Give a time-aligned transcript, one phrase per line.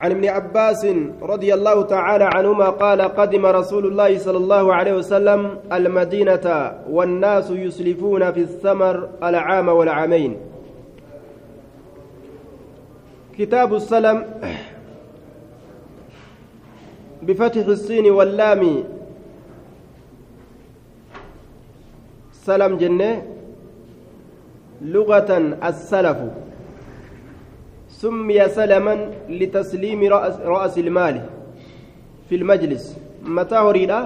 [0.00, 0.86] عن ابن عباس
[1.22, 8.32] رضي الله تعالى عنهما قال قدم رسول الله صلى الله عليه وسلم المدينة والناس يسلفون
[8.32, 10.36] في الثمر العام والعامين.
[13.38, 14.24] كتاب السلم
[17.22, 18.84] بفتح الصين واللام
[22.32, 23.22] سلم جنة
[24.82, 25.30] لغة
[25.68, 26.18] السلف.
[27.98, 28.94] سمي سلما
[29.28, 31.16] لتسليم رأس, رأس المال
[32.28, 32.84] في المجلس.
[33.22, 34.00] متى هريدا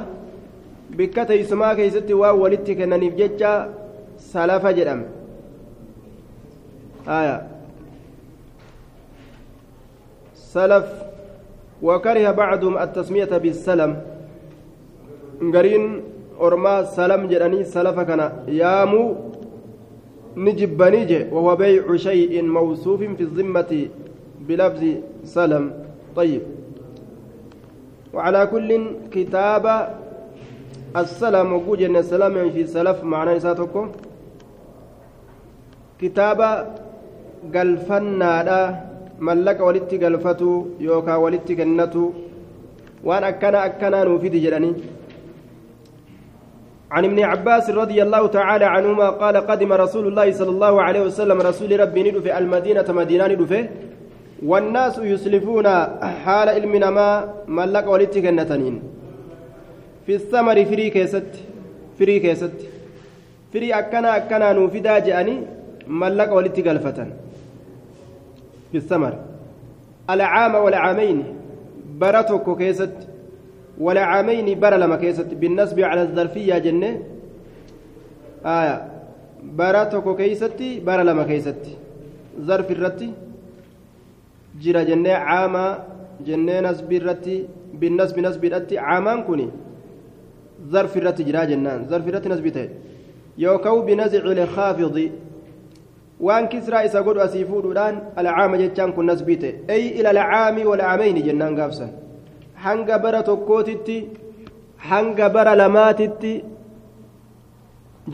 [0.96, 3.52] بكتا يسمى كيست وولدت كننيف ججا
[4.18, 5.01] سلف جرم
[7.09, 7.37] آية.
[10.34, 10.88] سلف
[11.82, 13.93] وكره بعضهم التسمية بالسلم.
[15.54, 15.84] قرين
[16.40, 19.04] أرما سلم جراني سلف كان يامو
[20.36, 23.73] نجبنيجي وهو بيع شيء موصوف في الذمة
[24.48, 24.82] بلفظ
[25.24, 25.64] سلم.
[26.16, 26.42] طيب.
[28.14, 28.70] وعلى كل
[29.12, 29.64] كتاب
[30.96, 33.87] السلام وجود أن السلام في سلف معناه نساتكم
[36.01, 36.40] كتاب
[37.51, 38.59] galfannaadha
[39.18, 42.02] mallaqa walitti galfatu yookaan walitti kennatu
[43.09, 44.74] waan akkana akkanaa nuufidi jedhanii
[46.93, 51.38] عن ابن عباس رضي الله تعالى عنهما قال قدم رسول الله صلى الله عليه وسلم
[51.40, 53.62] رسول ربي ندفع المدينة مدينة ندفع.
[54.51, 55.66] والناس يسلفون
[56.24, 57.09] حال علمنا ما
[57.48, 58.82] ملك ولدتك النتنين
[60.07, 61.30] في الثمر فري كيست
[61.98, 62.57] فري كيست.
[63.52, 65.37] فري أكنا أكنا نوفدا جاني
[65.87, 67.09] ملك ولدتك الفتن
[68.72, 69.15] في الثمر.
[70.10, 71.19] العام والعامين.
[72.00, 72.97] برتك كيست.
[73.78, 76.91] ولا عامين برا لما كيست بالنسب على الظرفية جنة.
[78.44, 78.76] آية.
[79.42, 81.75] برا توكو كيستي برا لما كيستي
[82.41, 83.10] ظرف الرتي.
[84.62, 85.78] جرى جنة عاما.
[86.26, 87.47] جنة نسب الرتي.
[87.75, 88.78] بالنسب نسب الرتي.
[88.78, 89.48] عامان كوني.
[90.69, 91.86] ظرف الرتي جرى جنان.
[91.88, 92.69] ظرف الرتي نسبته
[93.38, 95.10] يوكو بنزع الخافض
[96.22, 101.56] waan kisraa isa godhu asii fuudhuudhaan alcaama jechaan kun nasbiite ay ila alcaami walcaamayni jennaan
[101.58, 101.91] gaafsan
[102.64, 103.96] hanga bara tokkootitti
[104.90, 106.32] hanga bara lamaatitti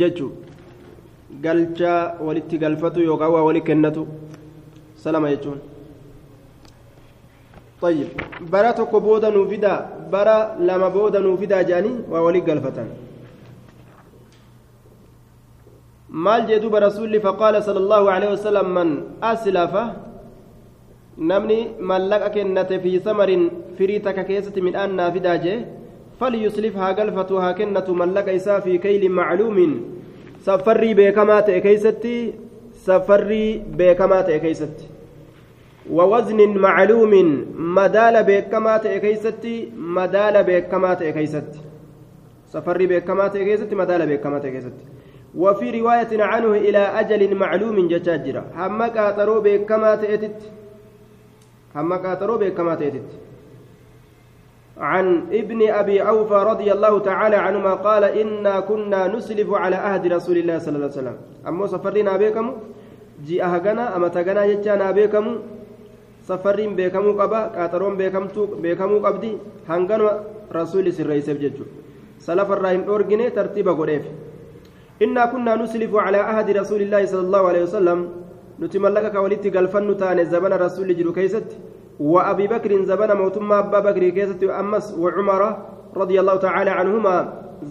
[0.00, 0.32] jechuun
[1.44, 1.94] galcha
[2.26, 4.02] walitti galfatu yookaan waa wali kennatu
[5.04, 5.58] salama jechuun.
[7.82, 8.08] طيب
[8.52, 9.74] برا تكو بودا نوفيدا
[10.12, 12.78] برا لما بودا نوفيدا جاني وولي قلفة
[16.10, 18.88] مال جدوب رسول فقال صلى الله عليه وسلم من
[19.22, 19.74] أسلف
[21.18, 25.56] namni mallaqa kennate fi samarin firii takka keessatti midhaan naa fidaa jee
[26.20, 29.72] falyuslif haa galfatu haa kennatu mallaqa isaa fi kaylin macluumin
[30.46, 32.14] safarrii beekamaa ta'e keeysatti
[32.86, 34.98] safarrii beekamaa ta'e keeysatti
[35.90, 37.12] ووزن معلوم
[37.56, 39.44] مدال بكما تأكيست
[39.76, 41.50] مدال بكما تأكيست
[42.52, 44.76] سفر بكما تأكيست مدال بكما تأكيست
[45.36, 50.38] وفي رواية عنه إلى أجل معلوم جتاجرة همك أترو بكما تأتت
[51.78, 53.08] هم كاترو بكما تيتت.
[54.78, 55.06] عن
[55.40, 60.56] ابن أبي أوفى رضي الله تعالى عنهما قال إنا كنا نسلف على عهد رسول الله
[60.58, 61.16] صلى الله عليه وسلم.
[61.48, 62.46] أمو سفرنا بكم
[63.26, 65.24] جي أهغنا أما تغنا يجانا بكم
[66.28, 68.24] سفرين بكم قبا كاترون بكم
[68.64, 69.32] بكم قبدي
[69.70, 70.10] هنغنا
[70.58, 71.64] رسول سرئيس بججو.
[72.26, 74.04] سلف الرحيم أورجني ترتيب قريف
[75.04, 78.00] إنا كنا نسلف على عهد رسول الله صلى الله عليه وسلم.
[78.58, 80.58] nuti mallaqa ka walitti galfannu taane zabana
[82.24, 85.48] abii bakrin zabana mootummaa abbaa bakrii keessatti ammas wa cumara
[85.94, 87.22] radia allahu tacaala canhumaa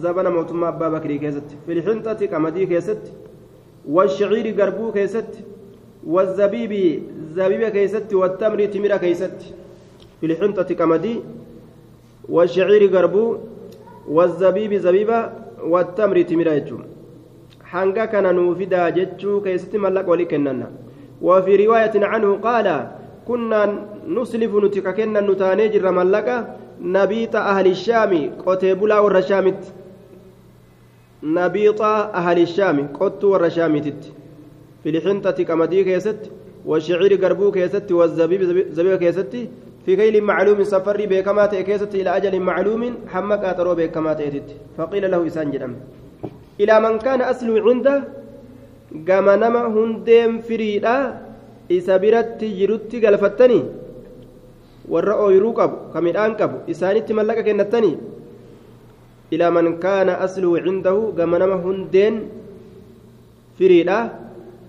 [0.02, 3.10] zabana mootummaa abbaa bakrii keessatti filxinxati qamadii keessatti
[3.88, 5.32] والشعير قربو كيست
[6.06, 6.72] والزبيب
[7.36, 9.38] زبيب كيست والتمر تمر كيست
[10.20, 11.14] في الحنطة كمدي
[12.28, 13.36] والشعير قربو
[14.08, 15.18] والزبيب زبيبة
[15.72, 16.82] والتمر تمر يجوم
[18.36, 20.66] nuu fidaa jechuu keessatti mallaqa walii kennanna
[21.22, 22.88] وفي رواية عنه قال
[23.28, 23.60] كنا
[24.16, 26.36] نسلف نتك كنا نتاني جر ملقا
[26.96, 28.12] نبيط أهل الشام
[28.46, 29.60] قتيبلا والرشامت
[31.38, 31.80] نبيط
[32.20, 34.00] أهل الشام قط والرشامت
[34.82, 36.20] في الحنطة كمدي كيست
[36.70, 38.42] والشعير قربو كيست والزبيب
[38.76, 39.32] زبيب كيست
[39.84, 42.82] في كيل معلوم سفري بكما كيست إلى أجل معلوم
[43.12, 44.12] حمك أترو بكما
[44.78, 45.72] فقيل له إسان جرم
[46.60, 47.94] إلى من كان أصل عنده
[48.92, 51.27] gama nama hundeen firiidha
[51.68, 53.64] isa biratti jirutti galfattanii
[54.92, 57.96] warra ooyiruu qabu ka midhaan qabu isaanitti mallaqa kennattanii
[59.34, 62.14] ilaa man kaana asluu cindahu gama nama hundeen
[63.58, 63.98] firiidha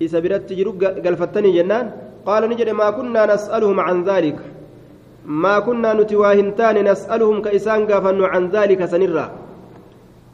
[0.05, 0.71] isa biratti jiru
[1.05, 1.91] galfattanii jennaan
[2.27, 4.45] qaala ni jedhe maa kunnaa nas'aluhum can dhaalika
[5.29, 9.25] ما كنا نتواهنتان نسألهم كإسان قافنوا عن ذلك سنرا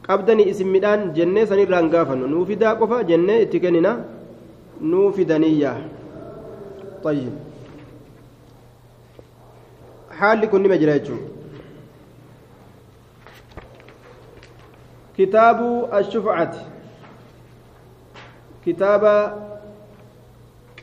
[0.06, 2.46] qabdani isin midhaan jennee sanirraa hin gaafannu nuu
[2.80, 3.92] qofa jennee itti kennina
[4.90, 5.10] nuu
[7.06, 7.32] طيب.
[10.10, 10.98] حالي كن نما جرا
[15.18, 16.54] كتاب الشفعة.
[18.66, 19.04] كتاب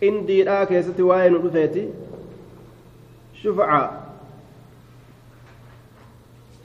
[0.02, 1.90] قندي لا كيست وين رفيتي
[3.44, 3.84] شفعة.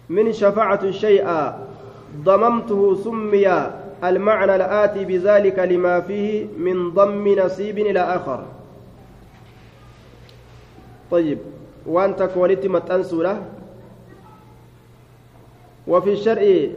[0.08, 1.52] من شفعة الشيء
[2.16, 3.48] ضممته سمي
[4.04, 8.57] المعنى الآتي بذلك لما فيه من ضم نصيب إلى آخر.
[11.10, 11.38] طيب
[11.86, 13.46] وأنت كواليتي متأنسولة
[15.86, 16.68] وفي الشرع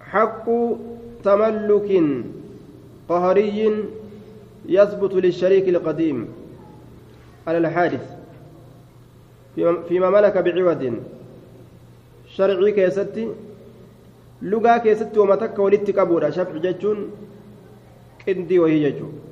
[0.00, 0.46] حق
[1.24, 1.90] تملك
[3.08, 3.58] قهري
[4.68, 6.28] يثبت للشريك القديم
[7.46, 8.04] على الحادث
[9.88, 10.82] فيما ملك بعوض
[12.36, 13.22] sharcii keessatti
[14.50, 16.98] lugaa keessatti wama takka walitti qabuudha shafci jechuun
[18.24, 19.27] qindii wahii jechuudha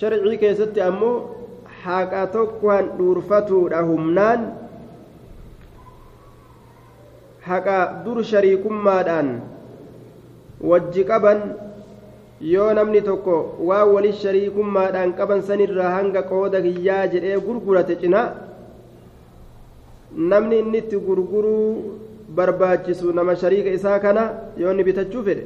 [0.00, 1.16] sharcii keessatti ammoo
[1.84, 4.40] haqa tokkoon dhuurfatuudha humnaan
[7.48, 9.28] haqa dur shariikummaadhaan
[10.70, 11.40] wajji qaban
[12.52, 13.36] yoo namni tokko
[13.68, 18.28] waa wali shariikummaadhaan qaban sanirraa hanga qooda kiyyaa jedhee gurgurate cinaa
[20.32, 21.66] namni inni itti gurguruu
[22.36, 24.22] barbaachisu nama shariika isaa kana
[24.62, 25.44] yoo inni bitachuu fedhe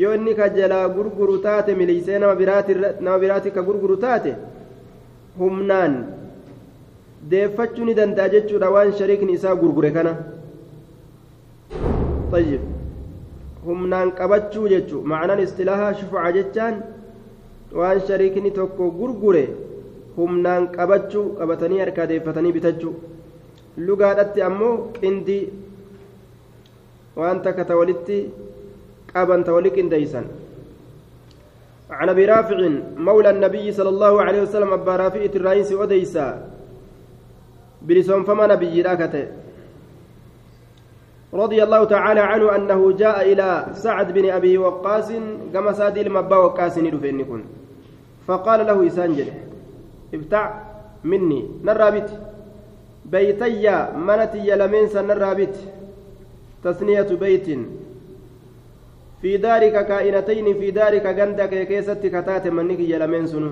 [0.00, 4.32] yoo inni ka jalaa gurguru taate miliisee nama biraati ka gurguru taate
[5.38, 5.94] humnaan
[7.30, 10.14] deeffachuu ni danda'a jechuudha waan shariikni isaa gurgure kana
[12.32, 12.60] طيب
[13.66, 16.76] humnaan qabachuu jechuu macnaan istilaahaa shufaca jechaan
[17.80, 19.42] waan shariikni tokko gurgure
[20.16, 22.94] humnaan qabachuu qabatanii harkaa deeffatanii bitachuu
[23.88, 25.44] lugaadhatti ammoo qindii
[27.20, 28.18] waan takka ta walitti
[29.14, 30.24] ta wali qindeeysan
[31.92, 32.56] عن أبي رافع
[32.96, 36.48] مولى النبي صلى الله عليه وسلم أبا رافع الرئيس أوديسا.
[37.82, 39.26] بلسون فما نبي راكته.
[41.34, 45.12] رضي الله تعالى عنه أنه جاء إلى سعد بن أبي وقاص
[45.52, 47.44] كما سعد المبا وقاص ندفن
[48.26, 49.28] فقال له اسانجل
[50.14, 50.44] ابتع
[51.04, 52.10] مني نرابت
[53.04, 55.54] بيتي منتي لمن سن الرابط
[56.64, 57.48] تثنية بيت.
[59.22, 63.50] في دارك كائنتين في دارك غندك كيست كتات منك يلمن سنو.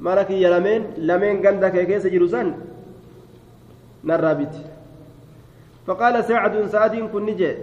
[0.00, 2.54] مرك يلمن لمن غندك كيس جرسان
[4.04, 4.54] نرابط
[5.86, 7.54] فقال سعد سعد كن نجي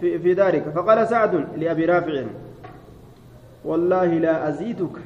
[0.00, 0.64] في, في دارك.
[0.74, 2.22] فقال سعد لأبي رافع
[3.64, 4.96] والله لا أزيدك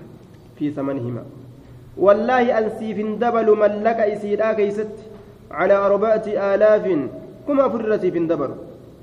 [0.58, 1.24] في ثمنهما.
[1.96, 4.94] والله أنسيف دبل من لك إسيدا كيست
[5.50, 6.84] على أربعة آلاف
[7.48, 8.50] كما أفر رسيف دبل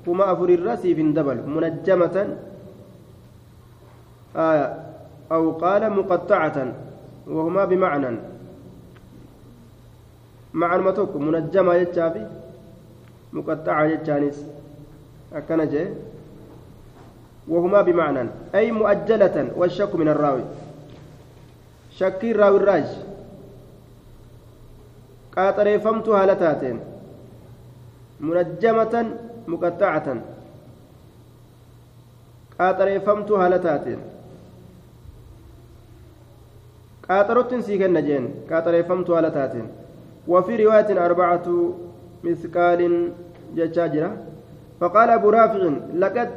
[0.06, 2.16] كما أفر الرسيف دبل منجمة
[4.36, 4.66] آية
[5.32, 6.72] أو قال مقطعة
[7.26, 8.16] وهما بمعنى.
[10.54, 12.26] معنى متوك منجمة يتشافي
[13.32, 14.38] مقطعة يتشانيس
[15.34, 15.84] أكنجي
[17.48, 20.44] وهما بمعنى أي مؤجلة والشك من الراوي.
[22.00, 22.86] shakkii raawirraaj
[25.34, 26.78] qaaxareeffamtu haala taateen
[28.26, 29.29] munajjamatan muqaxxacatan
[33.62, 34.00] taateen
[37.06, 39.68] qaaxarottin sii kenna jeen qaaxareeffamtu haala taateen
[40.28, 41.74] وفي رواية أربعة
[42.24, 43.10] مثقال
[43.56, 44.16] جتاجرة
[44.80, 46.30] فقال أبو رافع لقد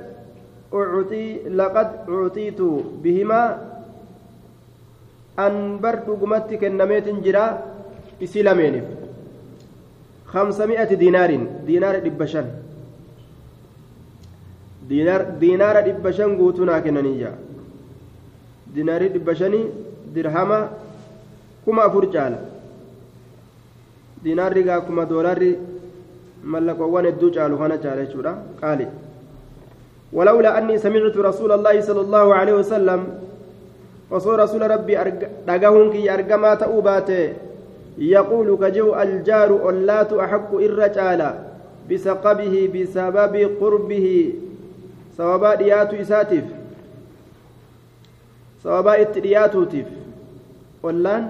[0.74, 2.62] أعطي لقد أعطيت
[3.04, 3.58] بهما
[5.38, 7.58] an bar dhugumatti kennameetin jira
[8.22, 8.84] isii lameeniif
[10.32, 11.48] kamsami'ati diinaarin
[14.90, 17.32] diinaara dhibba shan guutuu naa kennaniyya
[18.76, 19.66] diinaarii dhibba shanii
[20.16, 20.60] dirhama
[21.66, 22.40] kuma afur caala
[24.24, 25.52] diinaarri gaa kuma doolaarri
[26.56, 28.88] mallaqoowwan hedduu caalu kana caala jechuudha qaali
[30.14, 33.02] ولولا أني سمعت رسول الله صلى الله عليه وسلم
[34.14, 34.98] rabbii
[35.48, 37.34] dhagahuun kiyya argamaa ta'uu baate
[37.98, 41.30] yaquulu kaji'u aljaaru ollaatu axaqqu irra caala
[41.90, 44.43] bisaqabihi bisababi qurbihi
[48.64, 49.88] sababaa itti dhiyaatuutiif
[50.90, 51.24] ollaan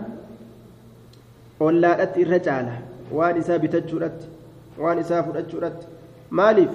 [1.68, 2.76] ollaadhatti irra caala
[3.20, 4.26] waan isaa bitachuudhatti
[4.86, 5.86] waan isaa fudhachuudhatti
[6.40, 6.74] maaliif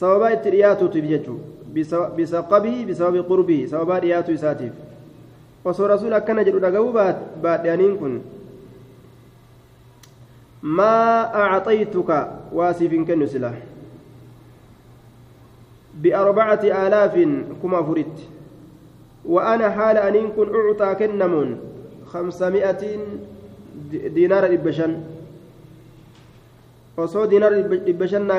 [0.00, 1.38] sababaa itti dhiyaatuutiif jechuu
[2.16, 4.74] bisaqabihi bisababi qurbihi sababaa dhiyaatu isaatiif
[5.72, 6.92] osoo rasuula akkana jedhu dhaga'uu
[7.42, 8.14] baadhe aniin kun
[10.80, 12.18] maa acxaytuka
[12.58, 13.52] waa siif hin kennu sila
[16.02, 18.34] biarbacati aalaafin kuma afuritti
[19.24, 21.58] وأنا حال أن كن أعطى كنمون
[22.12, 22.82] خمسمائة
[24.12, 24.92] دينار إبشن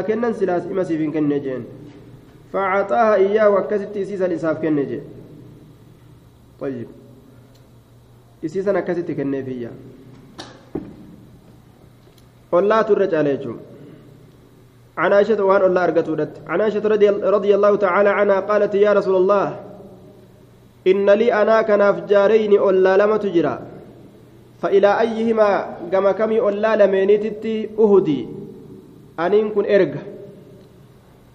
[0.05, 1.65] kennan silaas ima siif hin kenne jeen
[2.53, 5.01] facaaxaaha iyyaahu akkasitti isiisan isaaf kenne jee
[6.61, 6.87] طيب
[8.43, 9.69] isiisan akkasitti kenneefiyya
[12.51, 13.59] ollaatu irra caala jechuun
[14.97, 19.15] عن عائشة وعن الله أرقتودت عن عائشة رضي, رضي الله تعالى عنها قالت يا رسول
[19.15, 19.47] الله
[20.87, 23.59] إن لي أنا كناف جارين ألا لم تجرى
[24.61, 25.49] فإلى أيهما
[25.91, 28.21] كما كمي ألا لمينيتتي أهدي
[29.17, 29.99] erga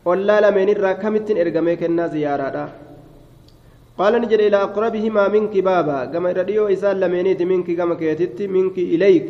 [0.04, 2.64] ollaa lameenirraa kamittiin ergamee kennaa ziyaaraadha
[3.98, 8.48] qaala ni jedhe ilaa aqrabihimaa minki baaba gama irra dhiyoo isaan lameeniiti minki gama keetitti
[8.54, 9.26] minki ileyk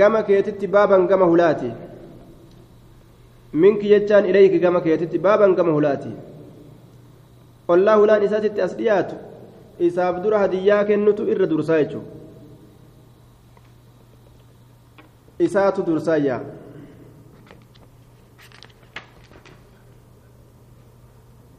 [0.00, 1.70] gama keetitti baaban gama hulaati
[4.60, 6.08] gama keetitti baaban gama hulaati
[7.68, 9.14] ollaa hulaan isaatitti as dhiyaatu
[9.78, 12.10] isaaf dura hadiyyaa kennutu irra dursaa jechuudha
[15.38, 16.40] isaatu dursaayyaa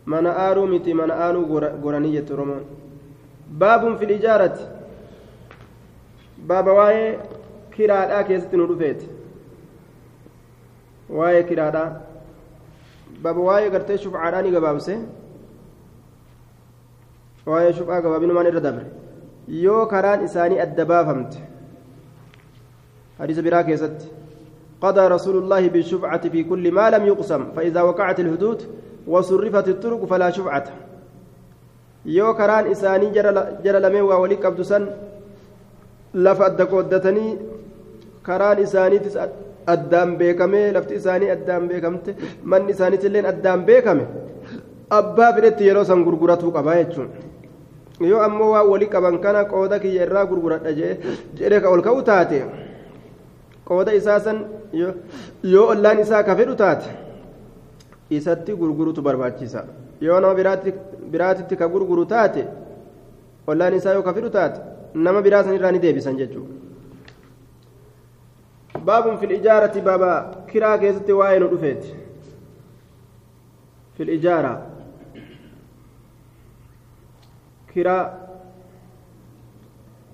[0.05, 1.45] mana aaruu miti mana aanuu
[1.81, 2.63] goranii jette oromoon
[3.59, 4.63] baabun fil ijaarati
[6.47, 7.19] baaba waa'ee
[7.75, 9.05] kiraadhaa keessatti nu dhufeeti
[11.19, 11.87] waa'ee kiraadhaa
[13.23, 14.97] baaba waa'ee gartee shufcaadhaa ni gabaabse
[17.51, 18.85] waa'ee shufcaa gabaabinumaan irra dabre
[19.65, 21.39] yoo karaan isaanii adda baafamte
[23.21, 24.11] hadiisa biraa keessatti
[24.83, 28.59] قضى رسول الله بالشفعة في كل ما لم يقسم فإذا وقعت الحدود
[29.07, 30.65] وصرفت الطرق فلا شفعة
[32.05, 33.11] yoo karaan isaanii
[33.63, 34.87] jara lamee waa walii qabdu san
[36.13, 37.37] lafa adda qooddatanii
[38.27, 39.15] karaan isaaniitis
[39.67, 44.05] addaan beekamee lafti isaanii addaan beekamte manni isaaniitillee addaan beekame
[44.99, 47.09] abbaa fedhetti yeroo san gurguratuu qabaa jechuun.
[48.09, 52.41] Yoo ammoo waa walii qaban kana qooda kiyya irraa gurguradha jedhee ka ol ka'u taate
[53.69, 54.37] qooda isaa san
[55.53, 56.89] yoo ollaan isaa ka fedhu taate
[58.09, 59.63] isatti gurgurutu barbaachisa.
[60.01, 60.33] Yoo nama
[61.11, 62.43] biraatitti ka gurguru taate
[63.47, 64.59] ollaan isaa yoo ka fedhu taate
[64.93, 66.53] nama biraa san irraa ni deebisan jechuudha
[69.19, 70.11] fil ijaarati baaba
[70.51, 71.95] kiraa keessatti waa'ee nu dhufeeti
[73.97, 74.53] fil ijaara
[77.73, 78.23] kiraa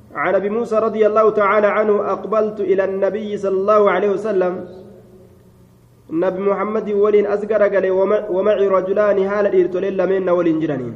[0.10, 4.54] عن أبي موسى رضي الله تعالى عنه أقبلت إلى النبي صلى الله عليه وسلم.
[6.10, 7.86] نبي محمد ولين أزقر قال
[8.30, 10.96] ومعي رجلان هال إرتلين لمن ولين جرانين.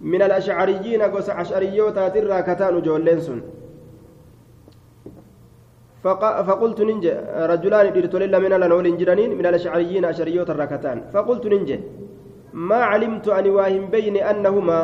[0.00, 3.40] من الأشعريين قص عشريوتا ترى كتان جولين سن.
[6.04, 7.12] فقلت ننجي
[7.52, 8.94] رجلان إرتلين لمن لنا ولين
[9.38, 11.78] من الأشعريين أشعريوتا ركتان فقلت ننجي
[12.52, 14.78] ما علمت أن واهم بين أنهما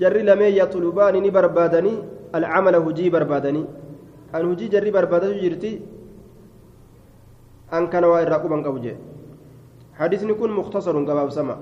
[0.00, 1.94] جري لمن يطلبان بربادني
[2.34, 3.64] العمل هجي بربادني.
[4.34, 5.80] أن هجي جري بربادني جرتي
[7.72, 8.96] أن كان وائر رقبا قوجه
[9.98, 11.56] حديث يكون مختصر قباب سما.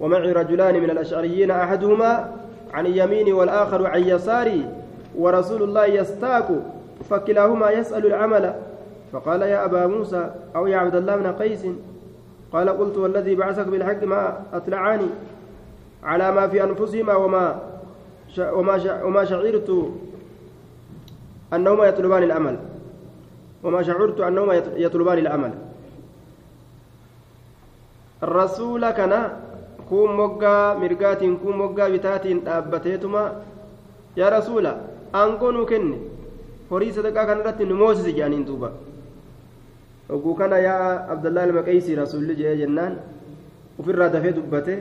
[0.00, 2.10] ومعي رجلان من الأشعريين أحدهما
[2.74, 4.83] عن اليمين والآخر عن يساري
[5.18, 6.46] ورسول الله يستاك
[7.10, 8.54] فكلاهما يسأل العمل.
[9.14, 11.66] فقال يا أبا موسى أو يا عبد الله بن قيس
[12.52, 15.06] قال قلت والذي بعثك بالحق ما أطلعاني
[16.02, 17.60] على ما في أنفسهما وما
[18.38, 19.70] وما وما شعرت
[21.52, 22.56] أنهما يطلبان العمل
[23.62, 25.52] وما شعرت أنهما يطلبان العمل
[28.22, 29.32] الرسول كان
[29.88, 33.42] كون مقا مرقات كون مقا بتات أبتيتما
[34.16, 34.66] يا رسول
[35.14, 35.86] أنكون كن
[36.70, 38.68] horii sadaqaa kanarratti nu moosise jedhaniin duuba
[40.14, 42.94] oguu kana yaa abdallaa ilma qeysii rasuulli jedhee jennaan
[43.80, 44.74] ofirraa dafee dubbate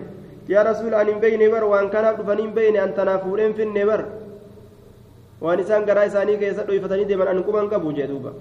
[0.53, 3.83] yaa rasuula ani hin beeyne bar waan kanaaf dhufanii hin beeyne an tanaaf fuudheen finne
[3.89, 3.99] bar
[5.43, 8.33] waan isaan garaa isaanii keessa dhoyfatanii deeman an quban qabu jee duuba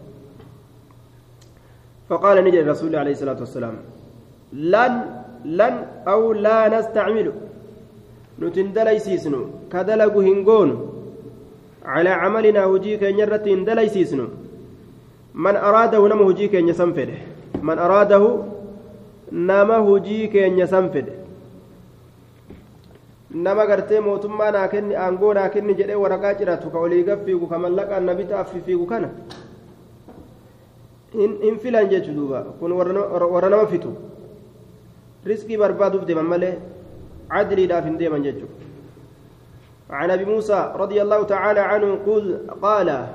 [2.08, 3.74] فقال نجي الرسول عليه الصلاة والسلام
[4.52, 4.94] لن
[5.44, 5.74] لن
[6.12, 7.32] أو لا نستعمل
[8.42, 9.40] نتندليسيسنو
[9.72, 10.70] كدلق هنقون
[11.85, 14.27] على عملنا هجيك نرت دليسيسنو
[15.35, 17.17] من أراده نم هجيك يسنفده
[17.67, 18.23] من أراده
[19.31, 21.13] نم هجيك يسنفده
[23.45, 27.57] nama gartee mootummaa naa kenni aangoo naa kenni jedhee waraqaa ciratu ka olii gaffiigu ka
[27.63, 29.09] mallaqaan na bitaaf fiigu kana
[31.43, 33.91] hin filan jechu duuba kun warra nama fitu
[35.31, 36.53] riskii barbaaduuf deeman malee
[37.33, 38.60] cadliidhaaf hin deeman jechuudha
[39.92, 43.06] عن أبي موسى رضي الله تعالى عنه قل قال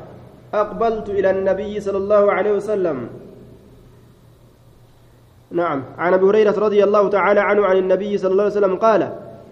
[0.54, 3.10] أقبلت إلى النبي صلى الله عليه وسلم.
[5.52, 5.84] نعم.
[5.98, 9.02] عن أبي هريرة رضي الله تعالى عنه عن النبي صلى الله عليه وسلم قال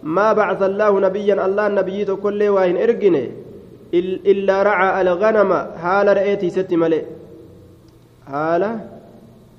[0.04, 3.32] ما بعث الله نبيا الله النبي كل واهن ارجني
[4.32, 5.52] إلا رعى الغنم
[5.82, 7.04] حال رأيتي ست ملئ.
[8.28, 8.64] حال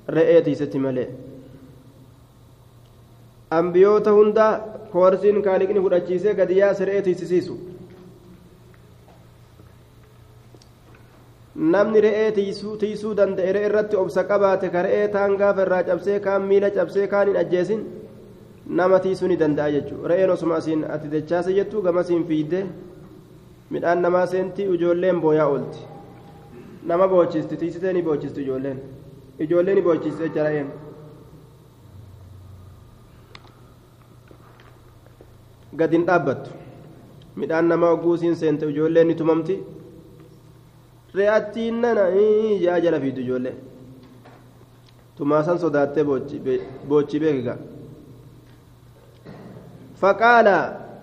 [0.09, 1.26] رأيتي ست ملئ.
[3.51, 4.45] ambiyoota hunda
[4.91, 7.57] koorsiin kaaliqni fudhachiisee gadiyaa siree tiisisiisu
[11.55, 16.41] namni re'ee tiisuu danda'e re'ee irratti obsa qabaate ka re'ee taan gaafa irraa cabsee kaan
[16.49, 17.85] miila cabsee kaan hin ajjeesin
[18.79, 20.07] nama tiisuu ni danda'a jechuudha.
[20.07, 22.65] Re'een osuma asiin ati dachaase jettu gamasiin fiidde
[23.69, 25.79] midhaan namaa seentii ijoolleen booyaa oolti.
[26.83, 28.79] Nama boochisti tiisitee ni boochisti ijoolleen.
[29.39, 30.67] Ijoolleen ni boochisti jecha re'een.
[35.75, 36.51] Gad hin dhaabbattu.
[37.35, 39.55] Midhaan namaa guusiin seente ijoolleen ni tumamti.
[41.15, 42.07] Re'attiin nana
[42.65, 43.55] yaa jala fiidu ijoollee.
[45.17, 47.57] Tumaasan sodaattee boochi beekika
[50.01, 50.57] faqaala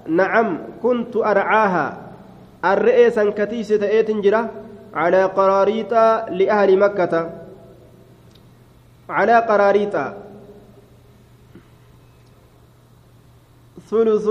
[0.06, 1.84] nacam kuntu arcaaha
[2.62, 4.42] arre'ee san katiise ta'eetin jira.
[4.94, 7.26] Calaa qaraariixa liahli makkata.
[9.08, 10.04] Calaa qaraariixa
[13.94, 14.26] ثلث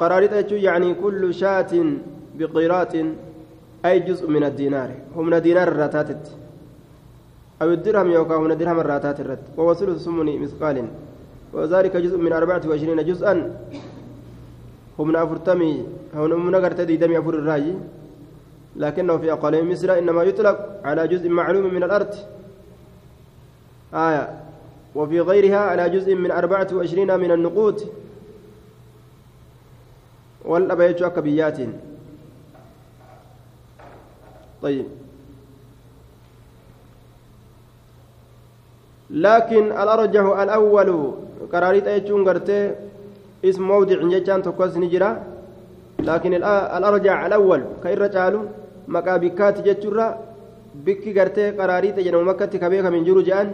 [0.00, 1.72] قراريط يعني كل شاة
[2.38, 2.92] بقيراط
[3.84, 4.90] أي جزء من الدينار.
[5.16, 6.28] هم دينار الراتات
[7.62, 10.76] أو الدرهم يوكا من درهم الراتات الرت وهو ثلث سمن مثقال.
[11.52, 13.34] وذلك جزء من أربعة وعشرين جزءا.
[14.98, 15.72] هم أفرتمي
[16.14, 17.74] هم من أغرت دم أفر الراي
[18.76, 22.12] لكنه في أقل مصر إنما يطلق على جزء معلوم من الأرض.
[23.94, 24.24] آية.
[24.94, 27.78] وفي غيرها على جزء من أربعة وعشرين من النقود.
[30.50, 31.58] والأبا يجو أكا بيات
[34.62, 34.86] طيب.
[39.10, 40.90] لكن الأرجح الأول
[41.52, 42.58] قراريت أيجون قرتي
[43.44, 45.10] اسم موضع جيجان تقوس نجرا.
[45.98, 46.34] لكن
[46.78, 48.40] الأرجح الأول كإر جالو
[48.88, 50.06] مكابكات جيجورا
[50.84, 53.48] بكي قرتي قراريت جنو مكة كبيرة من جرو جان.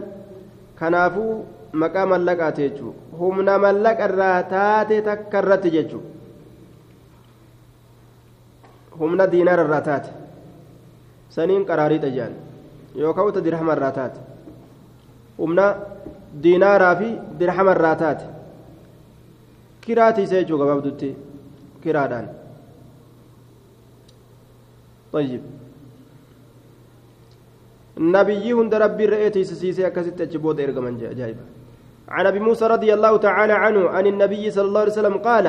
[0.81, 1.27] كنافو
[1.75, 6.14] jechuudha humna mallaqa irraa taate takka irratti jechuudha
[9.01, 10.11] humna diinaara irraa taate
[11.37, 12.35] saniin qaraariidha jedhan
[13.03, 14.21] yookaan uta dirhama irraa taate
[15.39, 15.67] humna
[16.47, 17.09] diinaaraa fi
[17.41, 18.25] dirhama irraa taate
[19.87, 21.11] kiraatiisa jechuudha gabaabdutti
[21.85, 22.29] kiraadhaan
[25.15, 25.43] طيب
[27.99, 31.45] نبي هند ربي رأيتي سيسي أكست أجبود إرقمن جايبا
[32.09, 35.47] عن ابي موسى رضي الله تعالى عنه عن النبي صلى الله عليه وسلم قال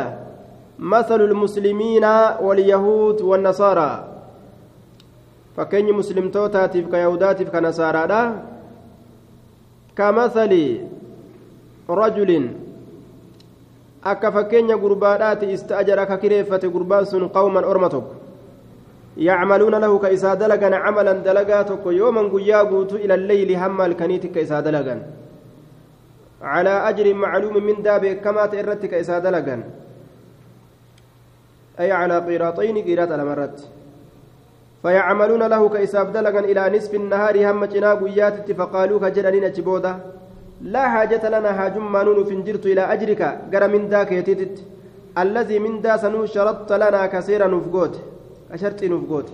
[0.79, 2.05] مثل المسلمين
[2.41, 3.91] واليهود والنصارى
[5.57, 8.21] فكين مسلم توتاتف كيهوداتف كنصارى
[9.95, 10.53] كمثل
[11.89, 12.31] رجل
[14.05, 18.13] akka fakkeenya gurbaadhaati ista'ajara ka kireeffate gurbaan sun qawman orma tokko
[19.17, 24.29] yacmaluuna lahu ka isaa dalagan camalan dalagaa tokko yooman guyyaa guutuu ila alleyli hamma halkaniiti
[24.29, 25.01] ka isaa dalagan
[26.45, 29.63] على أجر معلوم من داب كما تئرتك إساد لغن
[31.79, 33.57] أي على قيراطين قيرات المرات
[34.81, 39.93] فيعملون له كإساب دلغن إلى نصف النهار هم جناب ويات فقالوا كجرانين جبودا
[40.61, 43.21] لا حاجة لنا حاج مانون فنجرت إلى أجرك.
[43.53, 44.55] قر من ذاك يتتت
[45.23, 47.95] الذي من دا سنو شرطت لنا كثيرا نفقوت
[48.51, 49.27] أشرت نفقوت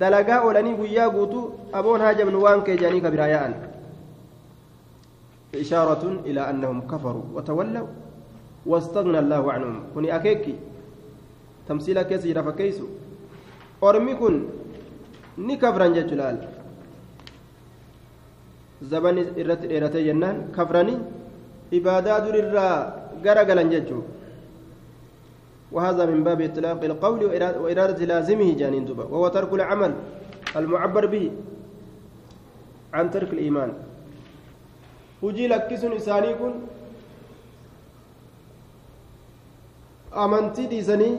[0.00, 1.40] دلقاء ولني ويا قوتو.
[1.74, 3.52] أبون هاجم نوان كيجانيك برايان
[5.54, 7.88] إشارة إلى أنهم كفروا وتولوا.
[8.66, 9.76] واستغنى الله عنهم.
[9.94, 10.54] كوني أكيكي.
[11.70, 12.86] تمثيل كيسي رفكيسو
[13.82, 14.36] أرمي كن
[15.62, 16.36] kafran jechu laal
[18.90, 20.98] zabani irratti dheeratee jennaan kafranii
[21.78, 22.76] ibaadaa durirraa
[23.24, 24.02] gara galan jechuu
[25.70, 27.20] وهذا من باب إطلاق القول
[27.62, 29.92] وإرادة لازمه جانين دبا وهو ترك العمل
[30.56, 31.30] المعبر به
[32.92, 33.70] عن ترك الإيمان
[35.22, 36.52] hujii lakkisuun isaanii kun
[40.22, 41.14] amantii dhiisanii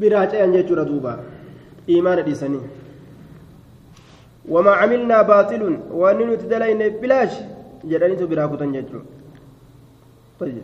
[0.00, 1.18] biraa ce'an jechuudha duuba
[1.88, 2.62] iimaana dhiisanii
[4.54, 7.36] wamaa camilnaa baaxilun wanni nuti dalayne bilaash
[7.90, 9.12] jedhaniitu biraa kutan jechuudha
[10.40, 10.62] طيب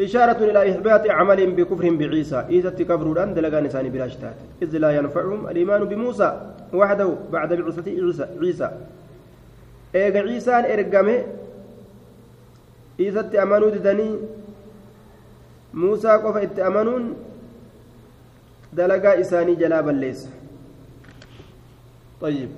[0.00, 4.90] إشارة إلى إثبات عمل بكفر بعيسى إذا تكبروا أن دلقان إنسان بلا اشتات إذ لا
[4.90, 6.30] ينفعهم الإيمان بموسى
[6.72, 8.70] وحده بعد بعثة عيسى, عيسى.
[9.94, 11.16] eega ciisaan ergame
[12.98, 14.14] isatti amanuu didanii
[15.82, 16.62] muusaa qofa itti
[18.78, 20.30] dalagaa isaanii jalaa balleessa
[22.24, 22.50] طيب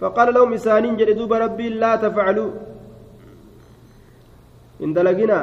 [0.00, 2.50] فقال لهم إسانين جلدوب ربي لا تفعلوا
[4.84, 5.38] إن دلقنا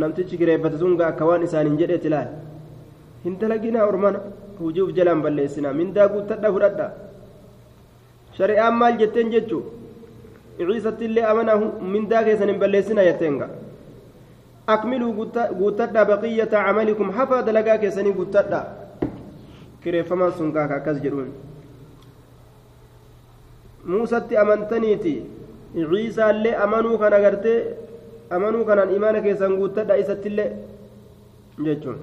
[0.00, 2.28] نمتج قريبة زنقا كوان إسانين جلد تلال
[3.26, 4.20] إن دلقنا أرمانا
[4.64, 6.88] وجوف جلان بلسنا من داقو تدى فردا
[8.38, 9.60] شريعان مال جتين جتشو
[10.68, 11.60] عيسى اللي أمنه
[11.92, 13.02] من داقي سنين بلسنا
[14.68, 15.24] يتنقا أكملوا
[15.60, 17.12] قوتدا بقية عملكم.
[17.12, 18.62] حفا دلقا كيسني قوتدا.
[19.84, 21.32] كريفمان سنقا كاكاز جرون.
[23.84, 25.26] muusatti amantaniiti
[25.74, 27.74] ciisaallee amanuu kana gartee
[28.30, 30.52] amanuu kanaan imaana keessan guuttadha isattillee
[31.64, 31.98] jechuun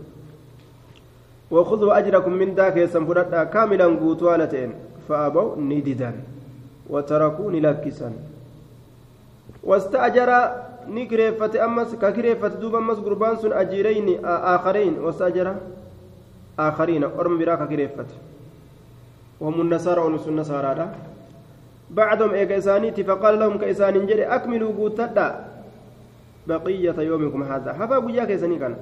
[1.52, 4.72] وخذوا أجركم من ذاك يسنفرد كاملا قوتوالتين.
[5.10, 6.12] فأبوا نددا.
[6.90, 8.12] وتركوا نلكسا
[9.64, 10.30] واستأجر
[10.90, 15.56] نكريفة أمس ككريفة دوب أمس قربان سن أجيرين آخرين واستأجر
[16.60, 18.06] آخرين أرم براك كريفة
[19.40, 20.88] وهم النصارى ونس النصارى
[21.90, 25.46] بعدهم إيجا إسانيتي فقال لهم كإسان جري أكملوا قوتدا
[26.48, 28.76] بقية يومكم هذا هفا وياك إساني كان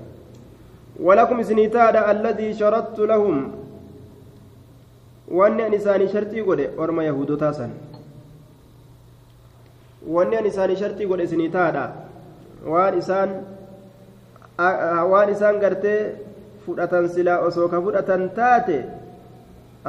[0.99, 3.51] ولكم سنيتادا الذي شرطت لهم
[5.29, 7.71] an isaanii shartii godhe orma yahudotaa san
[10.05, 11.83] wanni an isaanii shartii godhe isinii taadha
[12.73, 13.29] waan isaan
[15.11, 15.99] waan isaan gartee
[16.65, 18.79] fudhatan silaa osoo ka fudhatan taate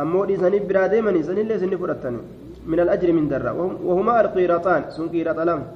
[0.03, 2.27] ammoo dhiisanii biraa deemanii isanillee isinni fudhatanii
[2.69, 3.53] من الأجر من درة
[3.85, 5.67] وهما القيرطان سن قيرط لم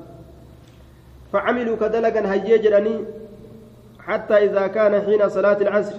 [1.32, 2.94] فعملوا كدلقا هيجرني
[3.98, 5.96] حتى إذا كان حين صلاة العصر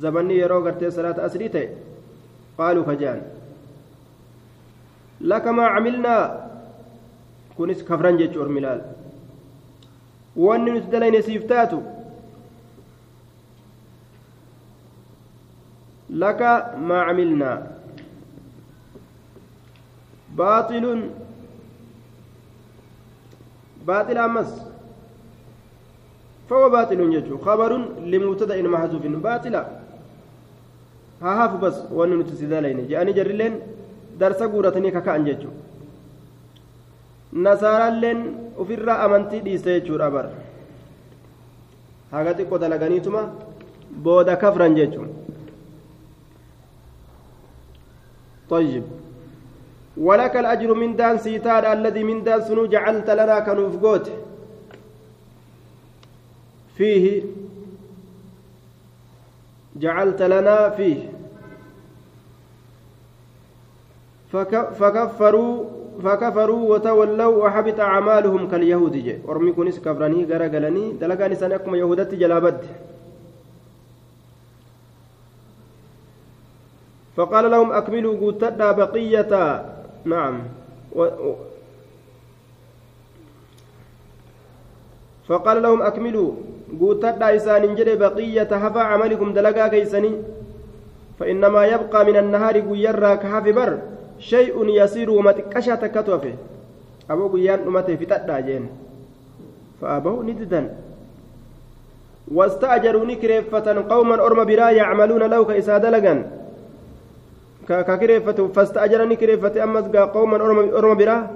[0.00, 1.68] زمني يرو قرتي صلاة أسريتي
[2.58, 3.22] قالوا فجان
[5.20, 6.46] لك ما عملنا.
[7.58, 8.80] كنس كفران جيتشور ملال.
[10.36, 11.80] وأن نتدلين سيفتاتو
[16.10, 16.40] لك
[16.78, 17.70] ما عملنا.
[20.36, 21.10] باطل
[23.86, 24.52] باطل أمس.
[26.50, 29.54] فهو باطل يجو خبر لمبتدأ محذوف باطل
[31.22, 33.60] ها هاف بس وأن نتسدلين جاءني جرلين
[34.20, 35.48] درس قورتني ككأن جيتشو
[37.44, 38.20] nasaaraalleen
[38.62, 40.26] ofirraa amantii dhiiste jechuudha bar
[42.12, 43.22] haga xiqqoo dalaganiituma
[44.08, 45.10] booda kafran jechuun
[48.50, 48.82] طيب
[49.96, 54.10] ولك الأجر من دان سيتار الذي من دان سنو جعلت لنا كنوف قوت
[56.76, 57.22] فيه
[59.76, 61.15] جعلت لنا فيه
[64.32, 65.64] فكفروا
[66.02, 69.18] فكفروا وتولوا وحبط أعمالهم كاليهود جي.
[69.28, 72.60] أرمي كونس كفراني غرقلني دلقاني سنكم يهودت جلابد
[77.16, 79.32] فقال لهم أكملوا قوتنا بقية.
[80.04, 80.34] نعم.
[80.92, 81.00] و...
[85.28, 86.30] فقال لهم أكملوا
[86.80, 88.50] قوتنا إسان جري بقية.
[88.52, 90.12] هفا عملكم دلقا كيسني.
[91.18, 93.95] فإنما يبقى من النهار قيرا كهف بر.
[94.18, 96.34] شيء يسير ومتكشة تكتوفه
[97.10, 98.60] أبو قيان أمته في تأدى
[99.80, 100.76] فأبوا نددا.
[102.34, 106.26] واستأجروا نكريفة قوما أرم برا يعملون لو كإساد لغن
[107.68, 110.36] ككريفة فاستأجر نكريفة أمس قوما
[110.78, 111.30] أرم برا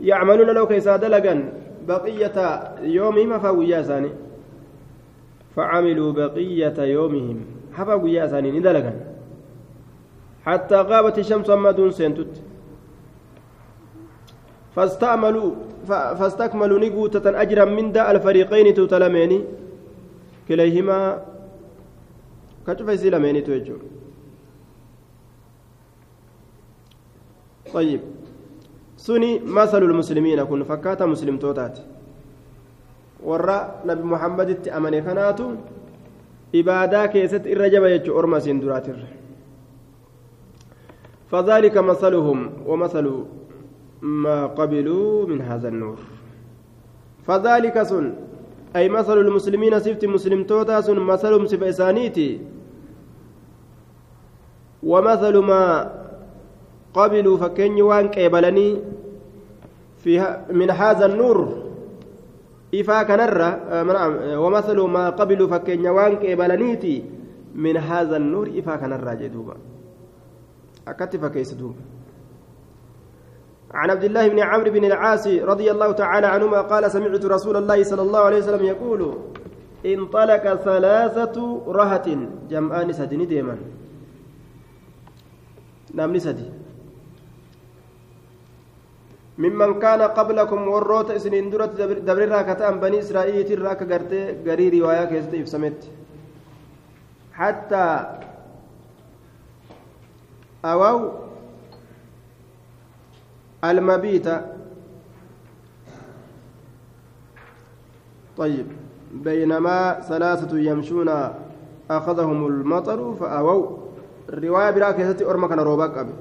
[0.00, 1.44] يعملون لو كإساد لغن
[1.88, 4.10] بقية يومهم فويا ثاني
[5.56, 7.40] فعملوا بقية يومهم
[7.74, 8.94] حفا ويا ثاني ندلغن
[10.46, 12.42] حتى غابت الشمس أما دون سنتت
[14.76, 15.50] فاستعملوا
[15.88, 19.44] فاستكملوا نقوتة أجرا من داء الفريقين توتلمين
[20.48, 20.98] كليهما
[22.66, 23.76] كتف سلمين توجه
[27.72, 28.00] طيب.
[28.96, 31.78] سني مثل المسلمين كن فكات مسلم توتات.
[33.24, 35.48] ورا نبي محمد أمني كناتو
[36.54, 39.21] إبادة كيست الرجب يجو أرما سندرات الرجب
[41.32, 43.06] فذلك مثلهم ومثل
[44.02, 45.98] ما قبلوا من هذا النور.
[47.26, 48.12] فذلك سن
[48.76, 51.62] أي مثل المسلمين سفت مسلم توتا سن مثلهم سف
[54.82, 55.92] ومثل ما
[56.94, 58.68] قبلوا فكن وان قبلني
[60.04, 60.20] في
[60.52, 61.38] من هذا النور.
[62.74, 63.50] إفا كنرة
[64.36, 67.04] ومثل ما قبلوا فكن وان قبلنيتي
[67.54, 69.71] من هذا النور إفا كنرة جدوبا.
[70.86, 71.82] Fakkeessi duuba
[73.72, 77.82] عن عبد الله بن عمرو بن العاص رضي الله تعالى عنهما قال سمعت رسول الله
[77.88, 79.00] صلى الله عليه وسلم يقول
[79.80, 82.08] انطلق ثلاثة رهة
[82.52, 83.56] جمعان سدني ديما.
[85.94, 86.48] نعم سدي
[89.38, 95.34] ممن كان قبلكم وروت اسنين درت دبر راكتان بني إسرائيل تراك غرتي غري رواية كيست
[95.34, 95.80] إفسمت
[97.32, 97.84] حتى
[100.64, 101.10] أووا
[103.64, 104.28] المبيت
[108.36, 108.66] طيب
[109.14, 111.10] بينما ثلاثة يمشون
[111.90, 113.76] أخذهم المطر فأووا
[114.28, 116.12] الرواية براك يستي أرمك روبك أبي.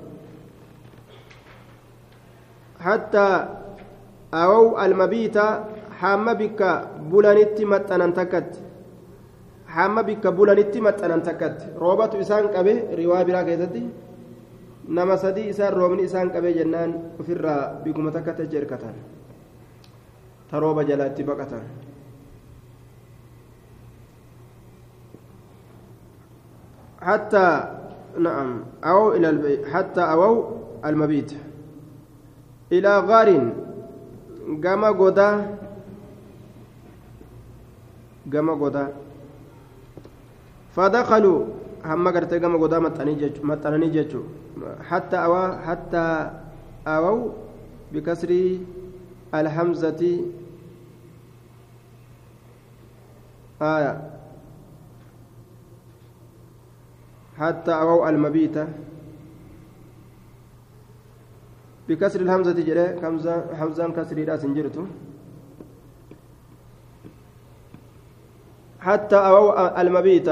[2.80, 3.48] حتى
[4.34, 5.38] أووا المبيت
[6.00, 6.62] حام بك
[7.12, 8.52] بولانيتي متنان تكت
[9.68, 12.74] حام بك بولانيتي متنان تكت روبة إسان قبي
[13.06, 13.90] رواية براك يستي
[14.88, 18.96] nama sadii isaan roobni isaan qabee jennaan ofirraa bikuma takka tacha hirkatan
[20.50, 21.64] ta rooba jalaa itti baqatan
[27.02, 27.48] حتى
[28.20, 30.46] نعم أو إلى البيت حتى أووا
[30.86, 31.32] المبيت
[32.72, 33.30] إلى غار
[34.66, 35.30] قام غدا
[38.34, 38.86] قام غدا
[40.76, 41.40] فدخلوا
[41.86, 44.22] هم قرت قام غدا متنني جتشو
[44.90, 46.32] حتى أوا حتى
[46.88, 47.32] أووا
[47.92, 48.58] بكسر
[49.34, 50.26] الحمزة
[53.62, 54.12] آية.
[57.38, 58.58] حتى أووا المبيت.
[61.90, 62.52] بكسر الهمزة
[63.08, 64.86] همزة همزة كسر راس جرته
[68.80, 70.30] حتى أووا المبيت.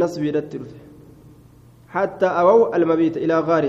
[0.00, 0.62] نصب يدتر
[1.94, 3.64] حتى أووا المبيت إلى غار.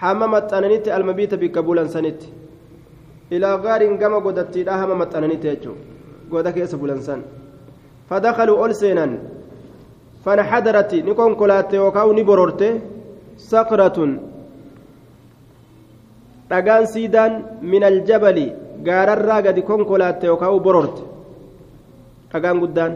[0.00, 2.20] حممت أننيت المبيت بكبولا سنت
[3.34, 5.72] إلى غار قام قدت لا هممت أننيت يجو.
[6.32, 7.20] قدك يسبولا سن.
[8.08, 9.06] فدخلوا ألسينا
[10.24, 12.62] فانحدرت نكون كلات وكاو نبررت
[13.52, 13.98] صخرة
[16.50, 18.52] dhagaan siidaan min aljabali
[18.86, 21.02] gaararraa gadi konkolaatte yookaan bororte
[22.32, 22.92] dhagaan guddaan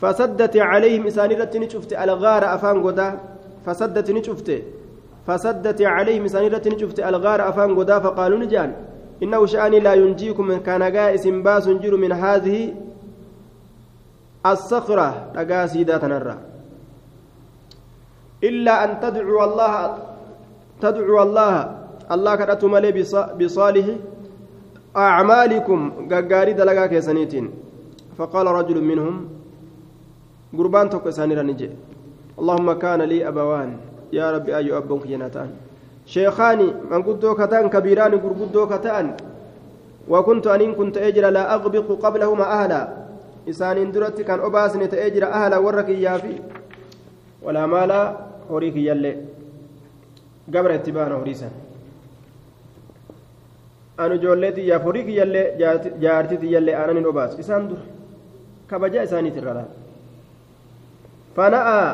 [0.00, 3.12] fasaddati calayhim isaan irratti ni cufte algaara afaan godaa
[3.64, 4.56] fasaddati ni cufte
[6.46, 8.72] irratti ni cufte algaara afaan godaa faqaaluu ni jaan
[9.20, 12.64] innahu sha'anii laa yunjiikum kanagaa isin baasun jiru min haadhihi
[14.44, 16.36] الصخرة رقا سيدة تنرى
[18.44, 19.72] إلا أن تدعو الله
[20.80, 21.54] تدعو الله
[22.12, 22.90] الله كرت ملي
[23.40, 23.86] بصالح
[24.96, 25.80] أعمالكم
[26.12, 27.63] قاري دلقا كيسانيتين
[28.18, 29.28] فقال رجل منهم
[30.58, 31.70] قربان توك سانيرا نجي
[32.38, 33.76] اللهم كان لي أبوان
[34.12, 35.50] يا ربي أي أبوك يناتان
[36.06, 39.06] شيخاني من قدو كتان كبيران قرقدو كتان
[40.08, 43.04] وكنت أن كنت أجرى لا أغبق قبلهما أهلا
[43.46, 46.40] isaaniin duratti kan obaasne ta'ee jira ahla warra kiyyaa fi
[47.44, 47.98] walaa maala
[48.50, 49.16] horii kiyyallee
[50.50, 51.52] gabra itti baana horii san
[53.98, 55.44] anu ijoollee xiyyaaf horii kiyyallee
[56.04, 57.04] jaartii tiyyallee aanan
[58.78, 59.70] laal
[61.36, 61.88] fana'aa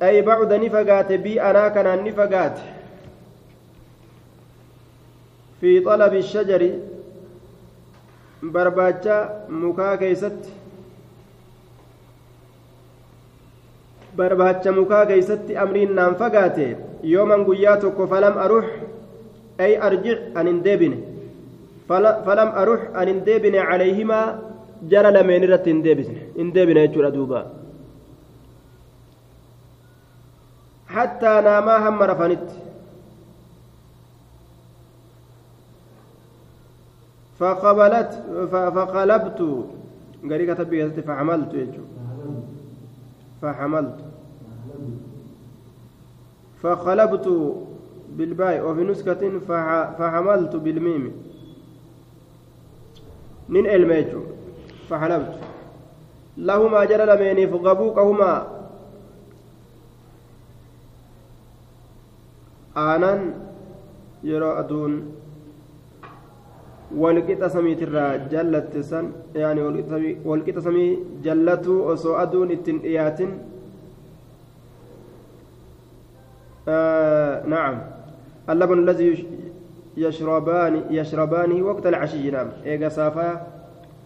[0.00, 2.62] ay bacuda ni fagaate bii anaa kanaan ni fagaate
[5.60, 6.70] fi xalabi shajari
[8.56, 9.16] barbaacha
[9.48, 10.50] mukaa keeysatti
[14.16, 16.66] barbaacha mukaa keeysatti amriin naan fagaate
[17.12, 18.66] yooman guyyaa tokko falam aruux
[19.58, 20.98] ay arjic an hin deebine
[21.88, 24.26] falam aruux an hin deebine calayhimaa
[25.48, 27.40] irratti hin deebine hin deebine jechuudha duuba
[30.96, 32.64] hattaa naamaa hamma rafanitti
[37.38, 38.12] فقبلت
[38.52, 39.40] فقلبت
[40.30, 40.74] قري كتب
[41.06, 41.84] فحملت يجو
[43.42, 43.98] فحملت
[46.62, 47.56] فخلبت
[48.16, 49.22] بالباء وفي نسخة
[49.98, 51.12] فحملت بالميم
[53.48, 54.20] نين الميجو
[54.88, 55.34] فحلبت
[56.38, 58.32] لهما جرى لميني فغبوكهما
[62.74, 63.20] aanan
[64.28, 64.94] yeroo aduun
[67.02, 69.62] walqixa samiitirraa jallatte san yaani
[70.30, 70.88] walqixa samii
[71.26, 73.30] jallatuu osoo aduun ittiin dhiyaatin
[76.66, 77.74] نعم
[78.50, 79.26] اللبن الذي
[79.96, 82.48] يشربان يشربانه وقت العشي نعم
[82.88, 83.46] صافا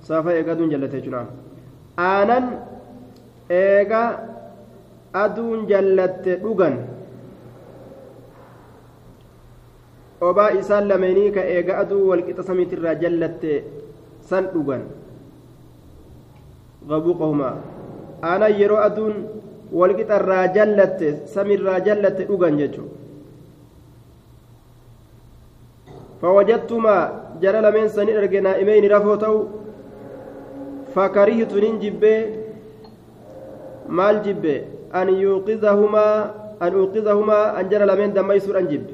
[0.07, 1.27] صافا إيجا دون جلته نعم
[1.99, 2.45] آنن
[3.51, 4.03] إيجا
[5.13, 6.75] aduun jallatte dhugan
[10.29, 13.51] obaa isaan lameenii ka eega aduu walqixa samiitirraa jallatte
[14.29, 14.83] san dhugan
[16.89, 17.55] gabuuqahumaa
[18.31, 19.15] aanan yeroo aduun
[19.81, 23.01] walqixarraa jallatte samirraa jallatte dhugan jechuudha
[26.23, 26.95] فوجدتما
[27.43, 29.35] جرى لمن سن ارجع نائمين رفوتو
[30.94, 32.18] فكرهت ننجبه
[33.88, 34.58] مال جبه.
[34.94, 36.08] أن يوقظهما
[36.62, 38.84] أن أوقظهما أن جرى لمن دم يسور أنجب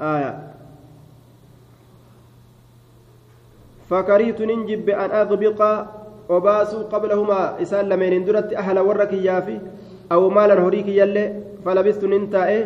[0.00, 0.32] آية.
[3.90, 5.60] فكرهت ننجب أن أغبق
[6.28, 7.62] وباسوا قبلهما.
[7.62, 9.58] إسال لمن درت أهل ورك يافي
[10.12, 11.24] أو مالا هريك يلي
[11.64, 12.62] فلبثت ننتائه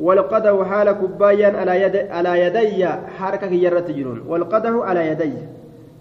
[0.00, 2.86] والقده حال كبايا على يد على يدي
[3.18, 5.32] حركة يرت جرون والقده على يدي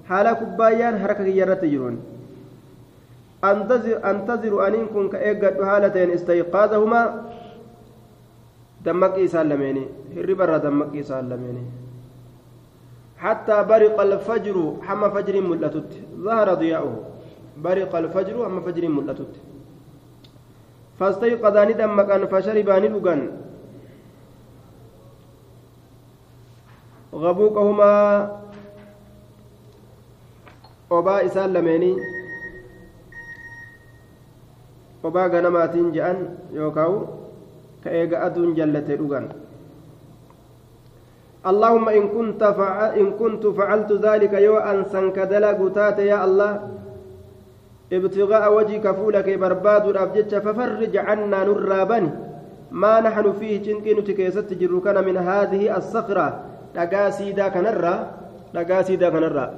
[0.10, 1.96] حال كبايا حركة يرت جرون
[3.44, 7.02] أنتظر أنتظر أن كن كأجد حالتين استيقاظهما.
[8.86, 9.86] دمك سالميني
[10.18, 11.64] هربر دمك سالميني
[13.18, 15.92] حتى برق الفجر حما فجر ملتت.
[16.18, 16.96] ظهر ضياؤه.
[17.58, 19.34] برق الفجر حما فجر ملتت.
[21.00, 23.22] فاستيقظان دمك فشربان لغن.
[27.18, 27.94] غبوقهما
[30.98, 31.98] obaa isaan lameenii
[35.04, 36.20] obaa ganamaatiin je'an
[36.54, 36.96] yookaan
[37.84, 39.28] ka eega aduun jallate dhugan
[41.48, 42.44] اللهم إن كنت.
[43.00, 46.52] إن كنت فعلت ذلك يو أنسن كدلا قتات يا الله.
[47.94, 52.10] ابتغاء وجهك فولك برباد الأبجج ففرج عنا نرابني
[52.72, 56.28] ما نحن فيه جنكين تكيست جركنا من هذه الصخرة.
[56.78, 58.00] Dhagaa siidaa kanarraa
[58.56, 59.50] dhagaa siidaa kanarraa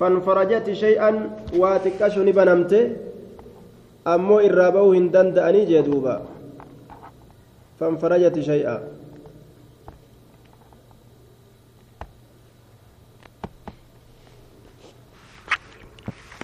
[0.00, 1.16] fanfarajati shay'an
[1.62, 2.80] waa xiqqasho ni banamte
[4.14, 6.14] ammoo irraa ba'uu hin danda'anii jee duuba
[7.82, 8.76] fanfarajati shay'a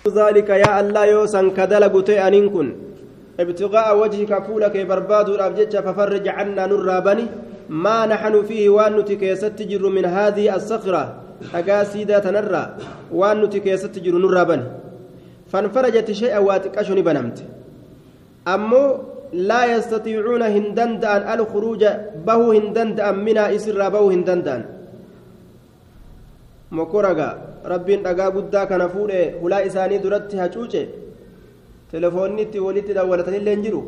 [0.06, 2.68] ذلك يا الله يوسن كدل قتي أنين كن
[3.42, 7.26] ابتغاء وجهك فولك برباد الأبجج ففرج عنا نرابني
[7.68, 11.04] ما نحن فيه وان نتكيست جر من هذه الصخرة.
[11.54, 12.64] أقاسيدة تنرى
[13.12, 14.64] وان نتكيست جر نرابني
[15.52, 17.38] فانفرجت شيئا واتكشني بنمت.
[18.48, 18.82] أمو
[19.32, 21.82] لا يستطيعون هندندان الخروج
[22.26, 24.62] به هندندان منها إسر به هندندان.
[26.72, 27.30] مكورغا
[27.66, 30.88] dhagaa guddaa kana fuudhe hulaa isaanii duratti hacuuce
[31.90, 33.80] telefoonni itti walitti daawwalatanillee hin jiru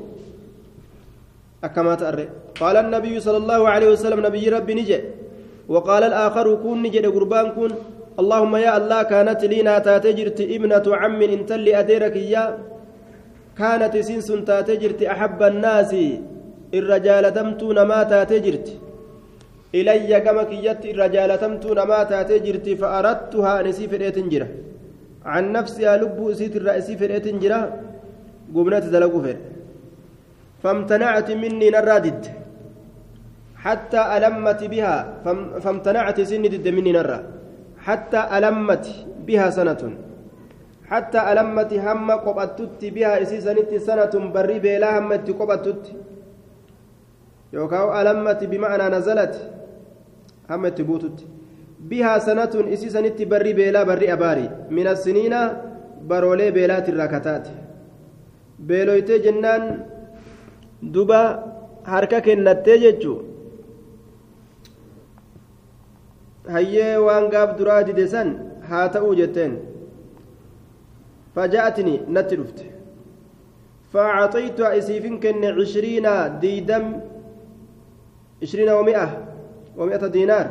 [1.63, 2.29] ta'arre
[2.61, 5.19] qaala annabiyyu sala allahu aleyhi wasalam nabiyyi rabbi ni jedhe
[5.69, 7.73] وقال الآخر كون نجد قربان كون
[8.21, 12.45] اللهم يا الله كانت لينا تاتجرت ابنة عم انت اللي أديرك يا.
[13.59, 15.93] كانت سنس تاتجرت أحب الناس
[16.79, 18.69] الرجال دمتون ما تاتجرت
[19.79, 24.49] إلي كما كيت الرجال تمتون ما تاتجرت فأردتها نسي فريت جرة
[25.33, 27.61] عن نفسها لب سيت الرأسي فريت جرة
[28.55, 29.37] قمنات دلقوا فر
[30.63, 32.23] فامتنعت مني نرادد.
[33.65, 34.95] حتى ألمت بها
[35.65, 37.19] فامتنعت سني ضد مني نرى
[37.87, 38.87] حتى ألمت
[39.27, 39.83] بها سنة.
[40.91, 43.39] حتى ألمت هم قبطت بها إسي
[43.89, 45.85] سنة بري بلا همت قبطت
[47.53, 49.35] يوكاو ألمت بمعنى نزلت
[50.51, 51.19] همت بوتت.
[51.91, 54.47] بها سنة إسي سنة بري بلا بري أباري.
[54.71, 55.35] من السنين
[56.09, 57.47] برولي بيلات الركتات
[58.59, 59.65] بيلويتي جنان
[60.83, 61.21] duba
[61.85, 63.25] harka kennattee jechuun
[66.53, 68.29] hayyee waan gaaf duraa dide san
[68.69, 69.59] haa ta'uu jetteen.
[71.35, 72.65] Faja'atni natti dhufte.
[73.93, 76.13] Faacataytuha isiifin kenne ishiriina
[76.43, 76.87] diidam
[78.41, 79.07] ishiriina wami'a
[79.79, 80.49] wami'ata diinaar?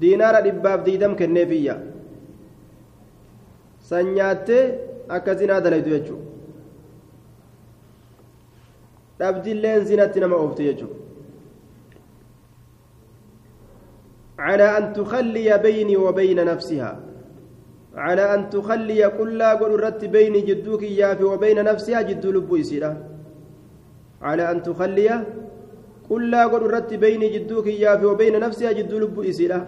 [0.00, 1.76] Diinaara dhibbaaf diidam kenneefiyya.
[3.88, 4.64] San nyaattee
[5.08, 6.33] akka zinaa dalaytu jechuudha
[9.24, 11.04] dhabdilleen zinatti nama oofte jechuudha
[14.38, 17.00] على أن تخلي بيني وبين نفسها
[17.94, 22.92] على أن تخلي كل قل رت بيني جدوك يافي وبين نفسها جد لبو يسيرا
[24.22, 25.24] على أن تخلي
[26.08, 29.60] كل قل رت بيني جدوك يافي وبين نفسها جد لبو يسيرا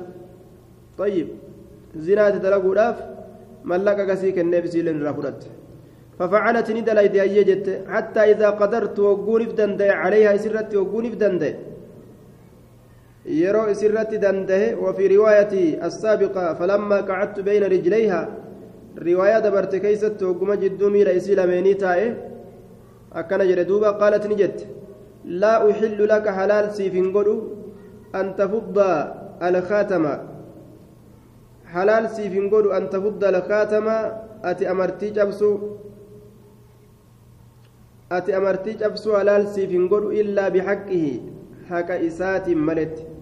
[0.98, 1.28] طيب
[1.96, 2.96] زنا تتلقوا لاف
[3.64, 5.40] ملك قسيك النبي سيلن رافرت
[6.18, 11.54] ففعلت ندلت أيجت حتى إذا قدرت وقون فدندي عليها سرت وقون فدندي
[13.42, 15.52] يرو سرت دنده وفي رواية
[15.88, 18.22] السابقة فلما قعدت بين رجليها
[18.96, 22.06] keeysatti hogguma jidduu miila isii lameenii taa'e
[23.20, 24.64] akkana jedhe duuba qaalat ni jette
[25.24, 27.34] laa uxillu laka halaal siif hin godhu
[28.12, 28.88] an tafudda
[29.48, 30.12] alkaatama
[31.74, 33.96] halaal siif hin godhu an tafudda alkaatama
[38.10, 41.12] ati amartii cabsuu halaal siif hin godhu illaa bixaqqihi
[41.68, 43.16] haqa isaatiin maletti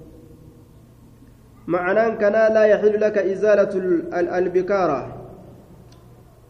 [1.66, 3.72] معناه كان لا يحل لك إزالة
[4.38, 5.00] البكارة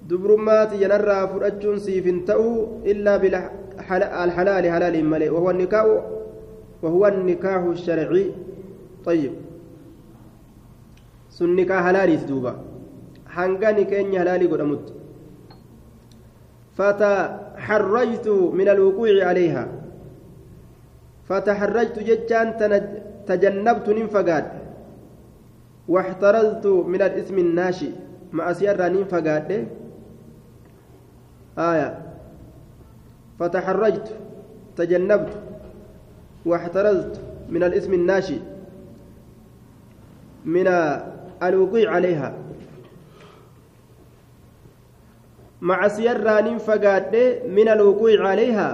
[0.08, 5.86] دبرمات ينرى فرأجون سيف تأو إلا بالحلال حلال ملئ وهو النكاح
[6.82, 8.26] وهو النكاح الشرعي
[9.04, 9.32] طيب
[11.38, 12.54] sun nikaa halaaliiti duuba
[13.24, 14.92] hanga nikeenyi halaalii godhamutti
[17.64, 19.68] فتحرجت من الوقوع عليها.
[21.28, 22.46] فتحرجت جتان
[23.26, 24.46] تجنبت ننفقاد
[25.88, 27.90] واحترزت من الاسم الناشئ
[28.32, 29.68] مع سيارة ننفقاد
[31.58, 31.98] آية.
[33.40, 34.08] فتحرجت
[34.76, 35.32] تجنبت.
[36.44, 38.38] واحترزت من الاسم الناشئ
[40.44, 40.68] من
[41.42, 42.43] الوقوع عليها.
[45.63, 47.13] مع سيران فقاد
[47.47, 48.69] من الوقوع عليها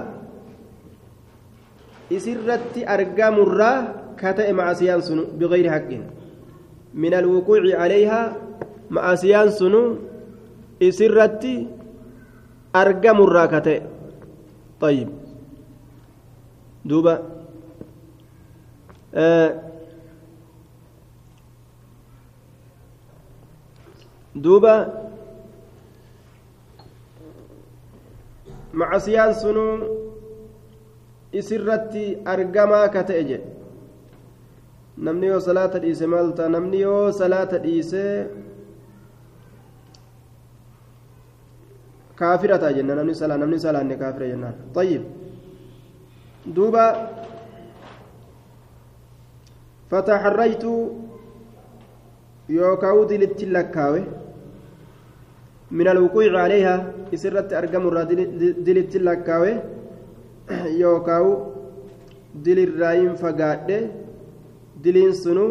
[2.12, 3.72] إسرت أرقام الرا
[4.18, 5.90] كتئ مع سيان سنو بغير حق
[6.94, 8.36] من الوقوع عليها
[8.90, 9.96] مع سيان سنو
[10.82, 11.44] إسرت
[12.76, 13.82] أرقام الرا كتئ
[14.80, 15.08] طيب
[16.84, 17.14] دوبا
[19.14, 19.66] آه
[24.36, 24.92] duuba
[28.79, 29.73] macasiyaan sunuu
[31.39, 32.03] isirratti
[32.33, 33.47] argamaa ka ta'e jedhe
[35.05, 38.03] namni yoo salaata dhiise maal ta'a namni yoo salaata dhiise
[42.19, 45.03] kaafira ta'a jenna namni salaa namni salaanne kaafira jennaan طيب
[46.55, 46.85] duuba
[49.91, 50.63] فتحريت
[52.49, 54.03] يوكاو دلت لكاوي
[55.71, 57.89] من الوقوع عليها إسرت أرقم
[58.67, 59.53] دلت لكاوي
[60.83, 61.27] يوكاو
[62.35, 63.91] دل الرايم فقاد
[64.83, 65.47] دلين سنو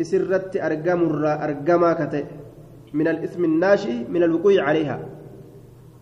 [0.00, 2.24] إسرت أرقم أرقما كتئ.
[2.94, 4.98] من الإثم الناشئ من الوقوع عليها.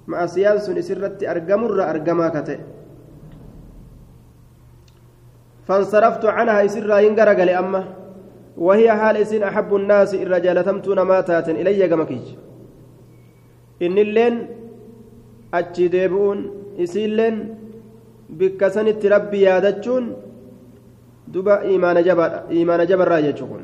[0.06, 2.58] مع سيانس إسرت أرقم أرقما كتئ.
[5.66, 7.84] فانصرفت عنها إسر ينقرق لأمه.
[8.56, 12.26] وهي حال إسن أحب الناس الرجال تمتون ماتات إلي قمكيج.
[13.82, 14.46] اللين
[15.54, 16.38] أتشي ديبؤون
[16.78, 17.36] إسيلين
[18.30, 20.04] بكسنت ربي يادتشون
[21.28, 23.62] دبا إيمان جبر إيمان جبر راجتشون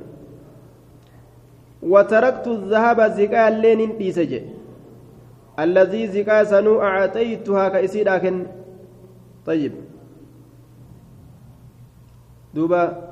[1.82, 4.32] وتركت الذهب زكاة لين ديسج
[5.58, 8.46] الذي زكاة سنو أعطيتها كإسي لكن
[9.46, 9.72] طيب
[12.54, 13.08] دوبا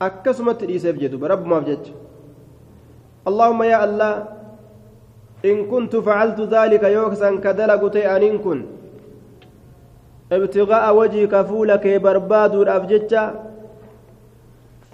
[0.00, 2.05] akkasumatti dhiiseef jedhu rabbumaaf jecha.
[3.26, 4.12] Allahumma yaa allah
[5.42, 8.66] in kuntu facaltu daalika yookisan ka dalagu ta'e aniin kun
[10.30, 13.22] ibtigaa'a wajiika fuula kee barbaaduudhaaf jecha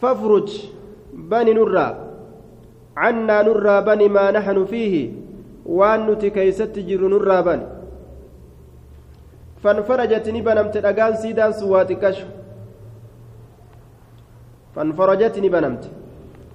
[0.01, 0.49] fafruj
[1.13, 1.93] bani nurraa
[2.95, 5.03] cannaa nurraa bani maa naxnu fiihi
[5.79, 7.65] waan nuti keeysatti jirru nurraa bani
[9.63, 11.15] fanfarajat ni banamte dhagaan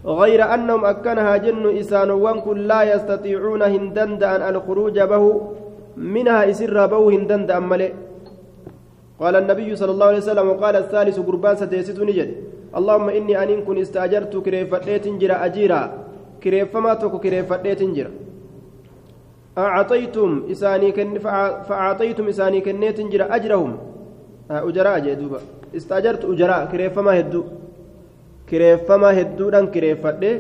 [0.06, 5.24] غير أنهم أكنها جن إسان وانكن لا يستطيعون هندند أن الخروج به
[5.98, 7.94] منها إسر به هندند أملي
[9.20, 12.30] قال النبي صلى الله عليه وسلم وقال الثالث قربان ستيست نجد
[12.78, 15.82] اللهم إني أن كن استأجرت كريفتيت جرا أجيرا.
[16.44, 18.12] كريفما تكو كريفتيت جرا.
[19.58, 21.18] أعطيتم إساني كن
[21.68, 23.72] فأعطيتم إساني كنيت جرا أجرهم.
[24.52, 25.40] أجراء جدوبا
[25.76, 27.44] استأجرت أجراء كريفما هدو.
[28.50, 30.32] Kireeffamaa hedduudhaan kireeffadhe.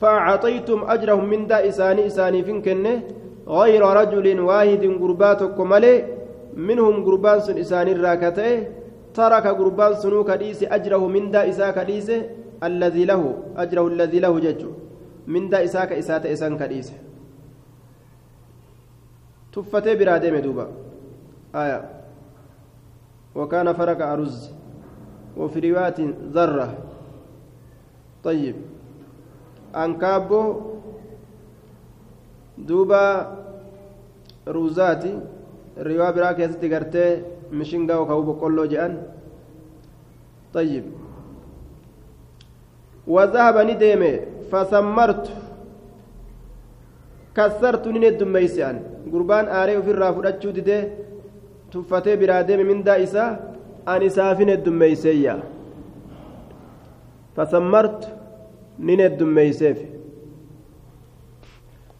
[0.00, 3.02] فأعطيتم أجرهم من دا إساني إساني فين كنه
[3.48, 5.94] غير رجل واحد قرباتك ملي
[6.56, 8.48] منهم قربان سن إساني الراكته
[9.16, 12.08] ترك قربان سنو كديس أجره من دا إسا كديس
[12.68, 13.22] الذي له
[13.62, 14.62] أجره الذي له جج
[15.32, 16.88] من دا إساك إسات إسان كديس
[19.52, 20.66] تفتي برادة مدوبة
[21.54, 21.80] آية
[23.34, 24.59] وكان فرق أرز
[25.37, 25.99] وفي رواية
[26.33, 26.77] ذرة
[28.23, 28.55] طيب
[29.75, 30.43] أنكابو
[32.57, 33.03] دوبا
[34.47, 35.19] روزاتي
[35.77, 37.21] الرواية براك يستي قرتي
[37.51, 39.03] مشنقا وكاو بقولو جأن
[40.53, 40.83] طيب
[43.07, 44.03] وذهب ندم
[44.51, 45.25] فسمرت
[47.35, 48.75] كسرت ندم ميسان
[49.11, 50.79] قربان آري في الرافضة ديده
[51.71, 53.48] تفتي برادم من دائسة
[53.88, 55.42] أن سافن الدميسية.
[57.36, 58.16] فسمرت
[58.78, 59.78] نين الدميسيف.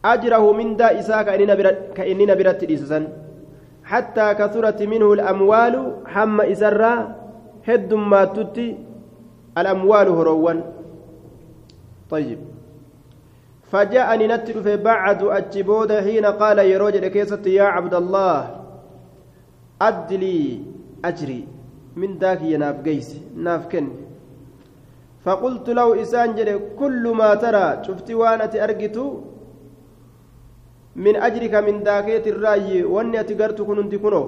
[0.04, 1.22] أجره من دائسة
[1.94, 3.08] كإننا برت إسسان
[3.84, 5.74] حتى كثرت منه الأموال
[6.06, 7.16] حم إسرا
[7.68, 8.78] هد ما تتي
[9.58, 10.62] الأموال هروان.
[12.10, 12.38] طيب.
[13.70, 18.38] فجاءني في بعد أجبود حين قال يروج كيست يا عبد الله
[19.82, 20.60] أدلي
[21.04, 21.59] أجري.
[21.96, 23.86] من ذاك يناف قيس ناف كن.
[25.24, 26.28] فقلت له إسان
[26.80, 28.96] كل ما ترى شفت وأنا أرقت
[31.04, 34.22] من أجرك من داكيت الرأي وأني أتقرت كنت كنو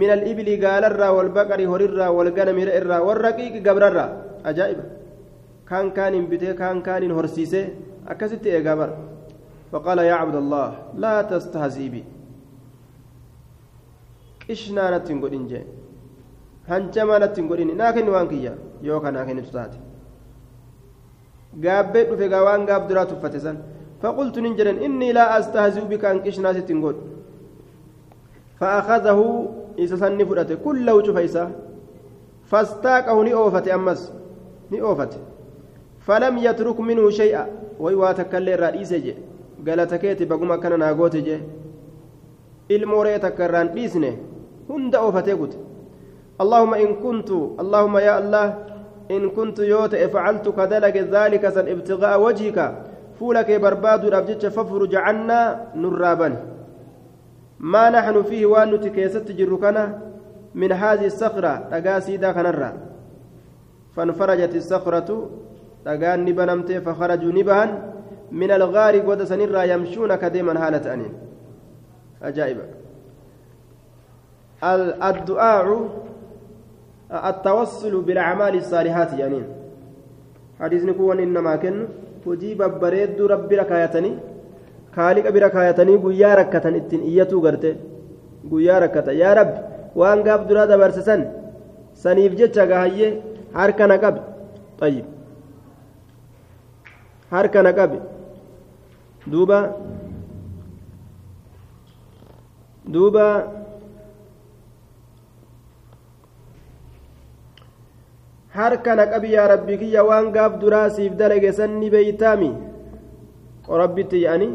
[0.00, 4.06] من الإبل قال الرا والبقر هر الرا والغنم الرا والرقيق قبر الرا.
[4.50, 4.78] أجائب.
[5.68, 7.64] كان كان بته كان كان هرسيسه
[8.08, 8.90] أكست إيقابر
[9.72, 10.68] فقال يا عبد الله
[11.02, 12.02] لا تستهزئ بي.
[14.48, 15.64] hin godhin jee
[16.68, 18.52] hancamaa natti hin godhin naa kenni waan kiyya?
[18.82, 19.78] Yookaan naa kennitu taate.
[21.64, 23.58] Gaabbee dhufe gaa waan gaaf duraa tuffate san.
[24.02, 26.96] فقلت ننجرا إني لا أستهزئ بك أن كشنا ستنقول
[28.60, 29.20] فأخذه
[29.78, 31.44] إذا سني فرأته كله شفيسا
[32.50, 34.12] فاستاقه نئوفت أمس
[34.72, 35.12] نئوفت
[36.06, 37.46] فلم يترك منه شيئا
[37.80, 39.14] ويواتك اللي رئيس جي
[39.66, 41.38] قالت كيتي بقوم كان ناقوت جي
[42.70, 44.16] الموري تكران بيسنه
[44.70, 45.54] هند أوفتي قلت
[46.40, 47.30] اللهم إن كنت
[47.62, 48.46] اللهم يا الله
[49.10, 52.58] إن كنت يوت فعلت كذلك ذلك سن ابتغاء وجهك.
[53.18, 55.40] فولك برباد ربجت فافرج عنا
[55.74, 56.28] نرابا.
[57.60, 59.84] ما نحن فيه وان نتكيست جركنا
[60.54, 62.70] من هذه الصخرة تقاسي دا كنرا
[63.96, 65.30] فانفرجت الصخرة
[65.84, 67.64] تقان نبنمت فخرجوا نبها
[68.32, 71.12] من الغار قد سنرا يمشون كديما هالة أنين.
[72.22, 72.58] أجائب
[75.10, 75.66] الدعاء
[77.11, 79.41] التوصل بالأعمال الصالحات يعني
[80.59, 81.87] حديث نكون إنما كن
[82.25, 84.13] hojii babbareedduu rabbi rakaayatanii
[84.95, 87.69] kaaliqa bira kaayatanii guyyaa rakkatan ittiin iyyatuu garte
[88.51, 89.59] guyyaa rakkata yaa rabbi
[90.01, 91.21] waan gaaf duraa dabarsisan
[92.03, 93.11] saniif jecha gaahayyee
[93.57, 94.21] harka na qabi
[94.81, 95.05] xayyib
[97.33, 97.99] harka na qabi
[99.31, 99.59] duuba
[102.93, 103.25] duuba
[108.58, 112.50] harka na qabi yaa rabbi kiyya waan gaaf duraa siif dalage san ni beeytaami
[113.82, 114.48] rabbitti yaani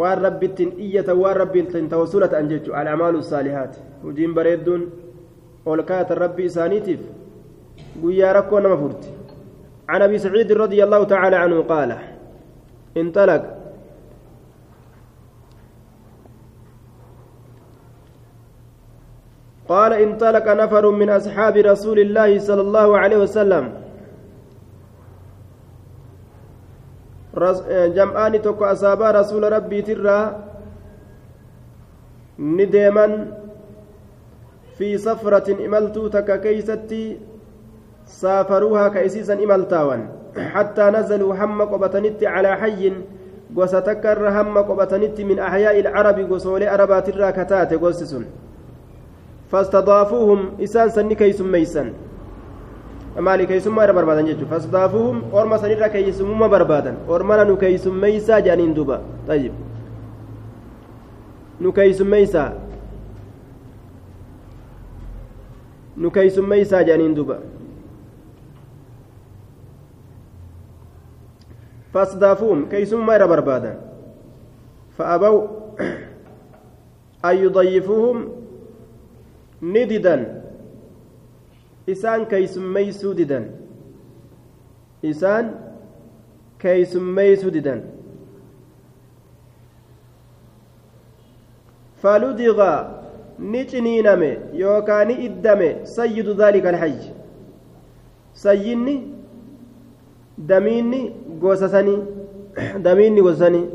[0.00, 4.82] waan rabbittiin iyyatan waan rabbittiin tawassula ta'an jechu al'amaalu saalihaati hojiin bareedduun
[5.66, 7.00] ol kaayatan rabbi isaaniitiif
[8.02, 9.08] guyyaa rakkoo nama furti
[9.88, 11.90] عن ابي سعيد رضي الله تعالى عنه قال
[12.96, 13.42] انطلق
[19.68, 23.64] قال انطلق نفر من أصحاب رسول الله صلى الله عليه وسلم.
[27.68, 30.36] جمعان تكو أصابا رسول ربي ترى
[32.38, 33.06] نديما
[34.78, 37.18] في سفرة إملتو تك كيستي
[38.06, 40.08] سافروها كيسيسا إملتاوان.
[40.54, 42.92] حتى نزلوا هم قبتنت على حي
[43.56, 48.47] وستكر هم قبتنت من أحياء العرب وصول أربات الراكتات قوسسون
[49.52, 51.92] فاستضافوهم إسان سني كيسم ميسان
[53.26, 58.98] maali keeysummaa irra barbaadan jechuudha fasdaafuhum orma sanirra keeysummaa barbaadan ormana nu keeysummeeysaa jedhaniin duuba
[59.26, 59.54] tayyib
[61.60, 62.46] nu keeysummeeysaa
[65.96, 67.36] nu keeysummeeysaa jedhaniin duuba
[71.92, 73.76] fasdaafuhum keeysummaa irra barbaadan
[74.98, 75.36] fa'abaw
[77.30, 78.18] an yudayifuuhum
[79.62, 80.26] ni didan.
[81.86, 83.44] Isaan keeysummeeysuu didan.
[85.02, 85.50] Isaan
[86.58, 87.82] keeysummeeysuu didan.
[92.02, 92.70] Faludiga
[93.38, 96.98] ni ciniiname yookaa ni iddame sayyidu daalika alhayy
[98.32, 98.94] sayyinni
[100.38, 101.00] damiinni
[101.40, 101.98] gosasanii
[102.86, 103.66] damiinni gosasanii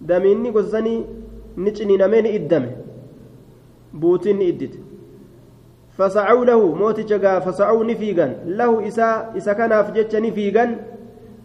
[0.00, 1.06] damiinni gosasanii
[1.56, 2.68] ni ciniiname ni iddame
[3.92, 4.78] ni iddite
[5.98, 10.64] فسعوا له موت جا فسعوا نفيغا له إسا إسا كان أفجتش نفيغا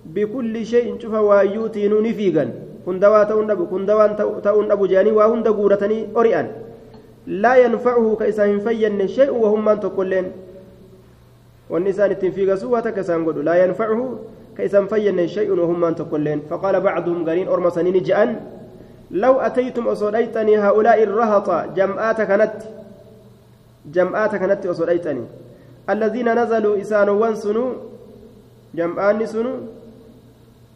[0.05, 2.45] بكل شيء شوف وايوتين نفيغا
[2.87, 6.47] هندوا تون أبو هندوا تون أبو جاني وهند قورتني أريان
[7.27, 10.25] لا ينفعه كإسا فين شيء وهم من تقولين
[11.69, 14.19] والنسان التنفيق سوى تكسان قدو لا ينفعه
[14.57, 18.29] كيسان فين شيء وهم أن تقولين فقال بعضهم قرين أرمى سنين جأن
[19.11, 22.53] لو أتيتم أصديتني هؤلاء الرهط جمعات كانت
[23.85, 25.25] جمعات كانت أصديتني
[25.89, 27.73] الذين نزلوا إسان وانسنوا
[28.75, 29.57] جمعان سنوا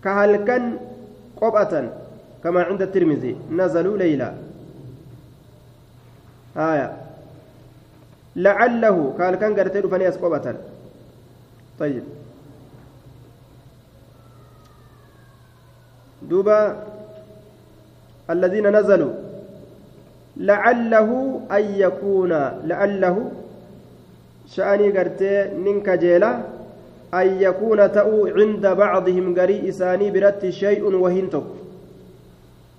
[0.04, 0.78] كهلكن
[1.42, 1.74] قبعة
[2.44, 4.34] كما عند الترمذي نزلوا ليلا.
[6.58, 6.98] آية.
[8.36, 10.56] لعله قال كان قرتي فني أسقبة
[11.80, 12.04] طيب.
[16.22, 16.84] دوبا
[18.30, 19.14] الذين نزلوا
[20.38, 21.10] لعله
[21.52, 22.32] أن يكون
[22.72, 23.18] لعله
[24.56, 25.34] شأني قرتي
[25.66, 26.32] ننك جيلا
[27.14, 31.44] أن يكون تأو عند بعضهم قري إساني برت شيء وهنتك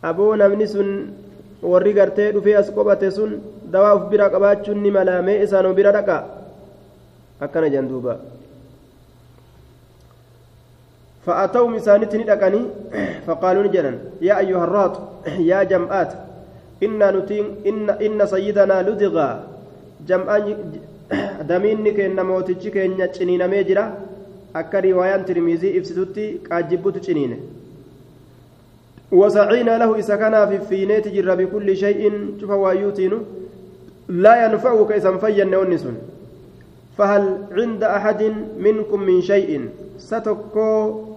[0.04, 0.90] أبونا من سن
[1.62, 3.40] warri gartee dhufee as qobate sun
[3.72, 6.18] dawaa uf bira qabaachuun ni malaamee isaanuu bira dhaqa
[7.44, 8.14] akkana jedhan duuba
[11.28, 12.62] فأتوا مسانت ندقني
[13.26, 13.92] فقالوا نجنا
[14.28, 14.94] يا أيها الراط
[15.50, 16.12] يا جمعات
[16.82, 19.28] إن نتين إن إن سيدنا لدغا
[20.08, 20.44] جمعان
[21.48, 23.84] دمين كن موتيش كن چنين ميجرا
[24.56, 27.32] أكا روايان ترميزي إفسدوتي قاجبوت چنين
[29.12, 32.02] وسعينا له إذا كان في فينيت جر بكل شيء
[32.40, 33.12] شوف وايوتين
[34.08, 35.96] لا ينفعك إذا فين ونسون.
[36.98, 38.22] فهل عند أحد
[38.58, 39.68] منكم من شيء
[39.98, 41.08] ستكو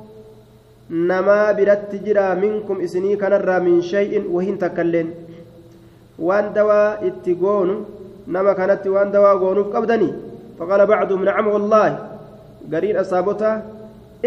[0.92, 5.14] namaa biratti jira minkum isinii kanarraa min shay'in wahin takkailleen
[6.20, 7.76] waan dawaa itti goonu
[8.28, 10.12] nama kanatti waan dawaa goonuuf qabdanii
[10.60, 11.96] faqaala bacduhum nacam wallaahi
[12.74, 13.56] gariin asaabotaa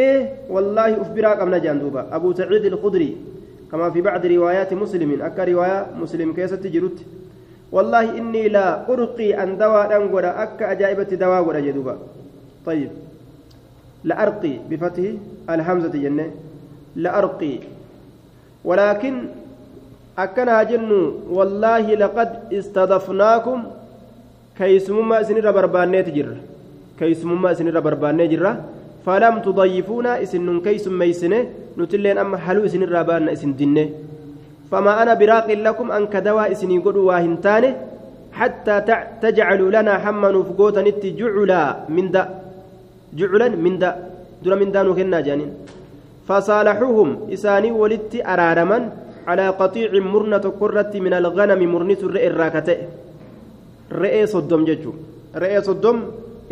[0.07, 0.17] ee
[0.55, 3.15] wallaahi uf biraa qabna jean duuba abuu saciid ilkudrii
[3.75, 6.99] كما في بعض روايات مسلم أكا رواية مسلم كيسة جرت
[7.75, 11.95] والله إني لا أرقي أن دواء أنقر أكا أجائبة دواء جدوبا
[12.67, 12.91] طيب
[14.05, 15.05] لأرقي بفتح
[15.51, 16.27] الهمزة جنة
[16.97, 17.55] لأرقي
[18.65, 19.15] ولكن
[20.19, 20.91] أكنا جن
[21.31, 23.59] والله لقد استضفناكم
[24.59, 26.31] كيسمما سنر بربانة جر
[26.99, 28.53] كيسمما سنر بربانة جرة.
[29.07, 31.41] فلم تضيفونا إسن كيس ميسنة
[31.79, 33.85] نتلين أما حلو إسن الرابان إسن دنة
[34.73, 37.73] فما أنا براق لكم أن كدوا إسن يقولوا واهنتانه
[38.33, 38.75] حتى
[39.23, 41.61] تجعلوا لنا حما نفقوتا نت جعلا
[41.97, 42.23] من دا
[43.13, 43.91] جعلا من دا
[44.43, 45.51] دون من دانو كنا جانين
[46.29, 47.09] فصالحوهم.
[47.35, 48.79] إساني ولدت أرارما
[49.27, 52.77] على قطيع مرنة قرة من الغنم مرنة الرئي الراكتة.
[53.93, 54.93] رئي صدم ججو.
[55.43, 55.97] رئي صدم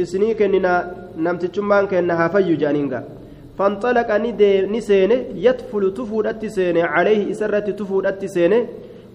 [0.01, 0.75] إسني كننا
[1.25, 3.01] نمتشمان كنا هافيو جانينغا.
[3.59, 4.11] فانطلق
[4.75, 8.61] نسينه يدفل تفود التسينه عليه إسرة تفود التسينه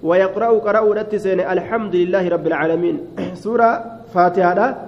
[0.03, 2.95] ويقرأ قرأ التسينه الحمد لله رب العالمين.
[3.43, 3.70] سورة
[4.14, 4.88] فاتحة.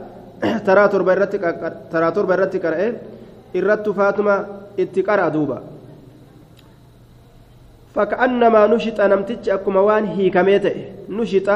[0.65, 1.43] تراتر برتك
[1.91, 2.25] تراتر
[3.55, 4.45] برتك إرت فاطمة
[4.79, 5.61] اتقرأ دوبا
[7.95, 10.75] فكأنما نشط نمتج أكما وان هي كميته
[11.09, 11.49] نشط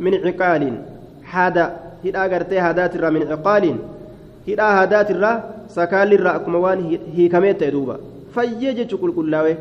[0.00, 0.62] من عقال
[1.30, 3.76] هذا هذا أغرتي هذات من عقال
[4.48, 5.32] هذا هذات الرا
[5.68, 7.96] سكال الرا أكما وان هي كميته دوبا
[8.34, 9.56] فيجي كل كلاوي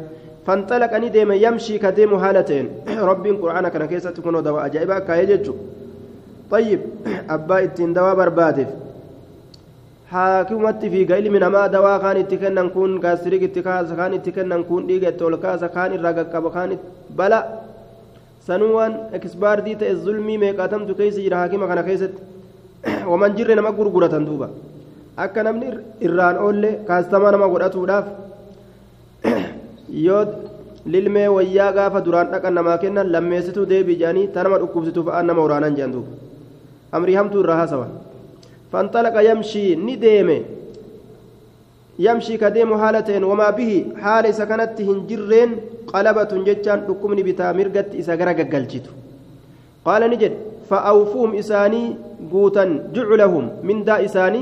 [0.48, 2.66] فانطلق أني ديم يمشي كديم حالتين
[3.00, 5.52] رب القرآن كان كيسة تكون دواء أجائبا كايجي
[6.52, 6.80] طيب
[7.30, 8.68] أبا إتين دواء بربادف
[10.14, 14.64] haakimatti fiiga ilmi namaa dawaa kaan itti kennan kun gaastiriik itti kaasa kaan itti kennan
[14.70, 16.72] kun dhiiga itti ol kaasa kaan irraa qaqqaba kaan
[17.20, 17.40] bala
[18.48, 22.22] sanuu waan ekisbaardii ta'e zulmii meeqaatamtu keessa jira haakima kana keessatti
[23.12, 24.48] waman jirre nama gurguratan duuba
[25.26, 25.68] akka namni
[26.08, 28.06] irraan oolle kaastamaa nama godhatuudhaaf
[30.08, 30.24] yoo
[30.94, 35.94] lilmee wayyaa gaafa duraan dhaqan namaa kennan lammeessituu deebii tanama dhukkubsitu fa'aan nama waraanan jedhan
[35.96, 36.12] duuba
[36.98, 37.92] amrii hamtuu irraa haasawan
[38.74, 40.30] فانطلق يمشي نديم
[42.00, 43.72] يمشي كديم حالتين وما به
[44.02, 45.50] حال سكنت هنجرين
[45.94, 48.14] قلبة جتان حكمني بتا مرقت إسا
[49.86, 50.34] قال نجد
[50.70, 51.84] فأوفوهم إساني
[52.32, 52.66] قوتا
[52.96, 54.42] جعلهم من دا إساني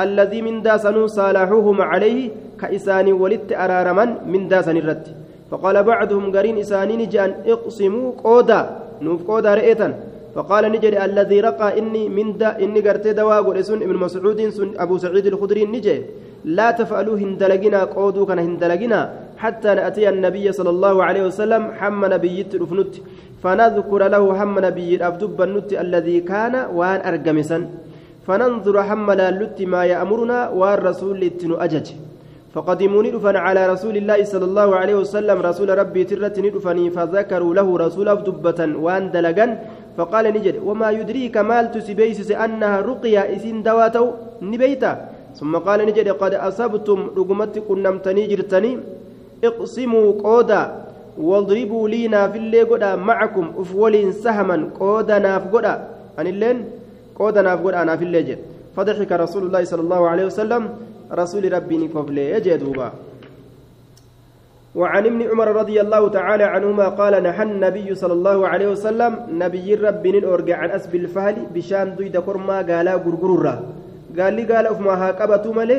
[0.00, 2.30] الذي من دا سنو صالحوهم عليه
[2.60, 5.04] كإساني ولدت أرارما من دا سنرت.
[5.50, 8.60] فقال بعضهم قرين إساني نجان اقسموا قودا
[9.04, 9.88] نوف قودا رئيتا.
[10.34, 14.94] فقال نجري الذي رقى إني من دا إني قرت دواء سن ابن مسعود سن أبو
[15.02, 15.96] سعيد الخدري نجي.
[16.44, 19.00] لا تفعلوا هندلقنا قودوا كان هندلقنا
[19.42, 22.94] حتى نأتي النبي صلى الله عليه وسلم حم نبي الأفنت
[23.42, 27.58] فنذكر له حم نبي الأبدب النت الذي كان وان أرقمسا
[28.26, 31.88] فننظر حم لالت ما يأمرنا والرسول لتنو أجج.
[32.54, 37.68] فقدموا ندفن على رسول الله صلى الله عليه وسلم رسول ربي ترت ندفني فذكروا له
[37.84, 39.46] رسول أبدبة وان دلقا
[39.96, 44.06] فقال نجد وما يدريك مال تسبيسس أنها رقية إسين دواتو
[44.42, 44.92] نبيتا.
[45.36, 48.72] ثم قال نجد قد أصبتم رقمت كنمتني جرتني.
[49.44, 50.62] اقسموا قودا
[51.18, 55.74] واضربوا لي نافلي قدا معكم أفولين سهما قودا ناف قدا
[56.18, 56.58] أن اللين؟
[57.18, 58.38] قودا ناف قدا نافلي جد.
[58.76, 60.62] فضحك رسول الله صلى الله عليه وسلم.
[61.12, 62.88] رسول ربي نكفلي يجدوبا
[64.74, 69.12] وعن ابن عمر رضي الله تعالى عنهما قال نحى النبي صلى الله عليه وسلم
[69.42, 73.54] نبي ربي أرجع عن أسب الفهل بشان دويد كرما قالا غرغرورا.
[74.18, 75.78] قال لي قال أفما هاكبتو ملي؟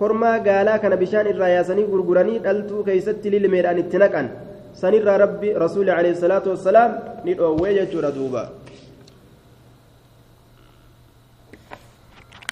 [0.00, 4.26] كرما قالا كان بشان الراياسني غرغراني دلتو كيست للميران التنكن
[4.80, 6.90] سنر ربي رسول عليه الصلاة والسلام
[7.26, 8.44] ندعو ويجت دوبا.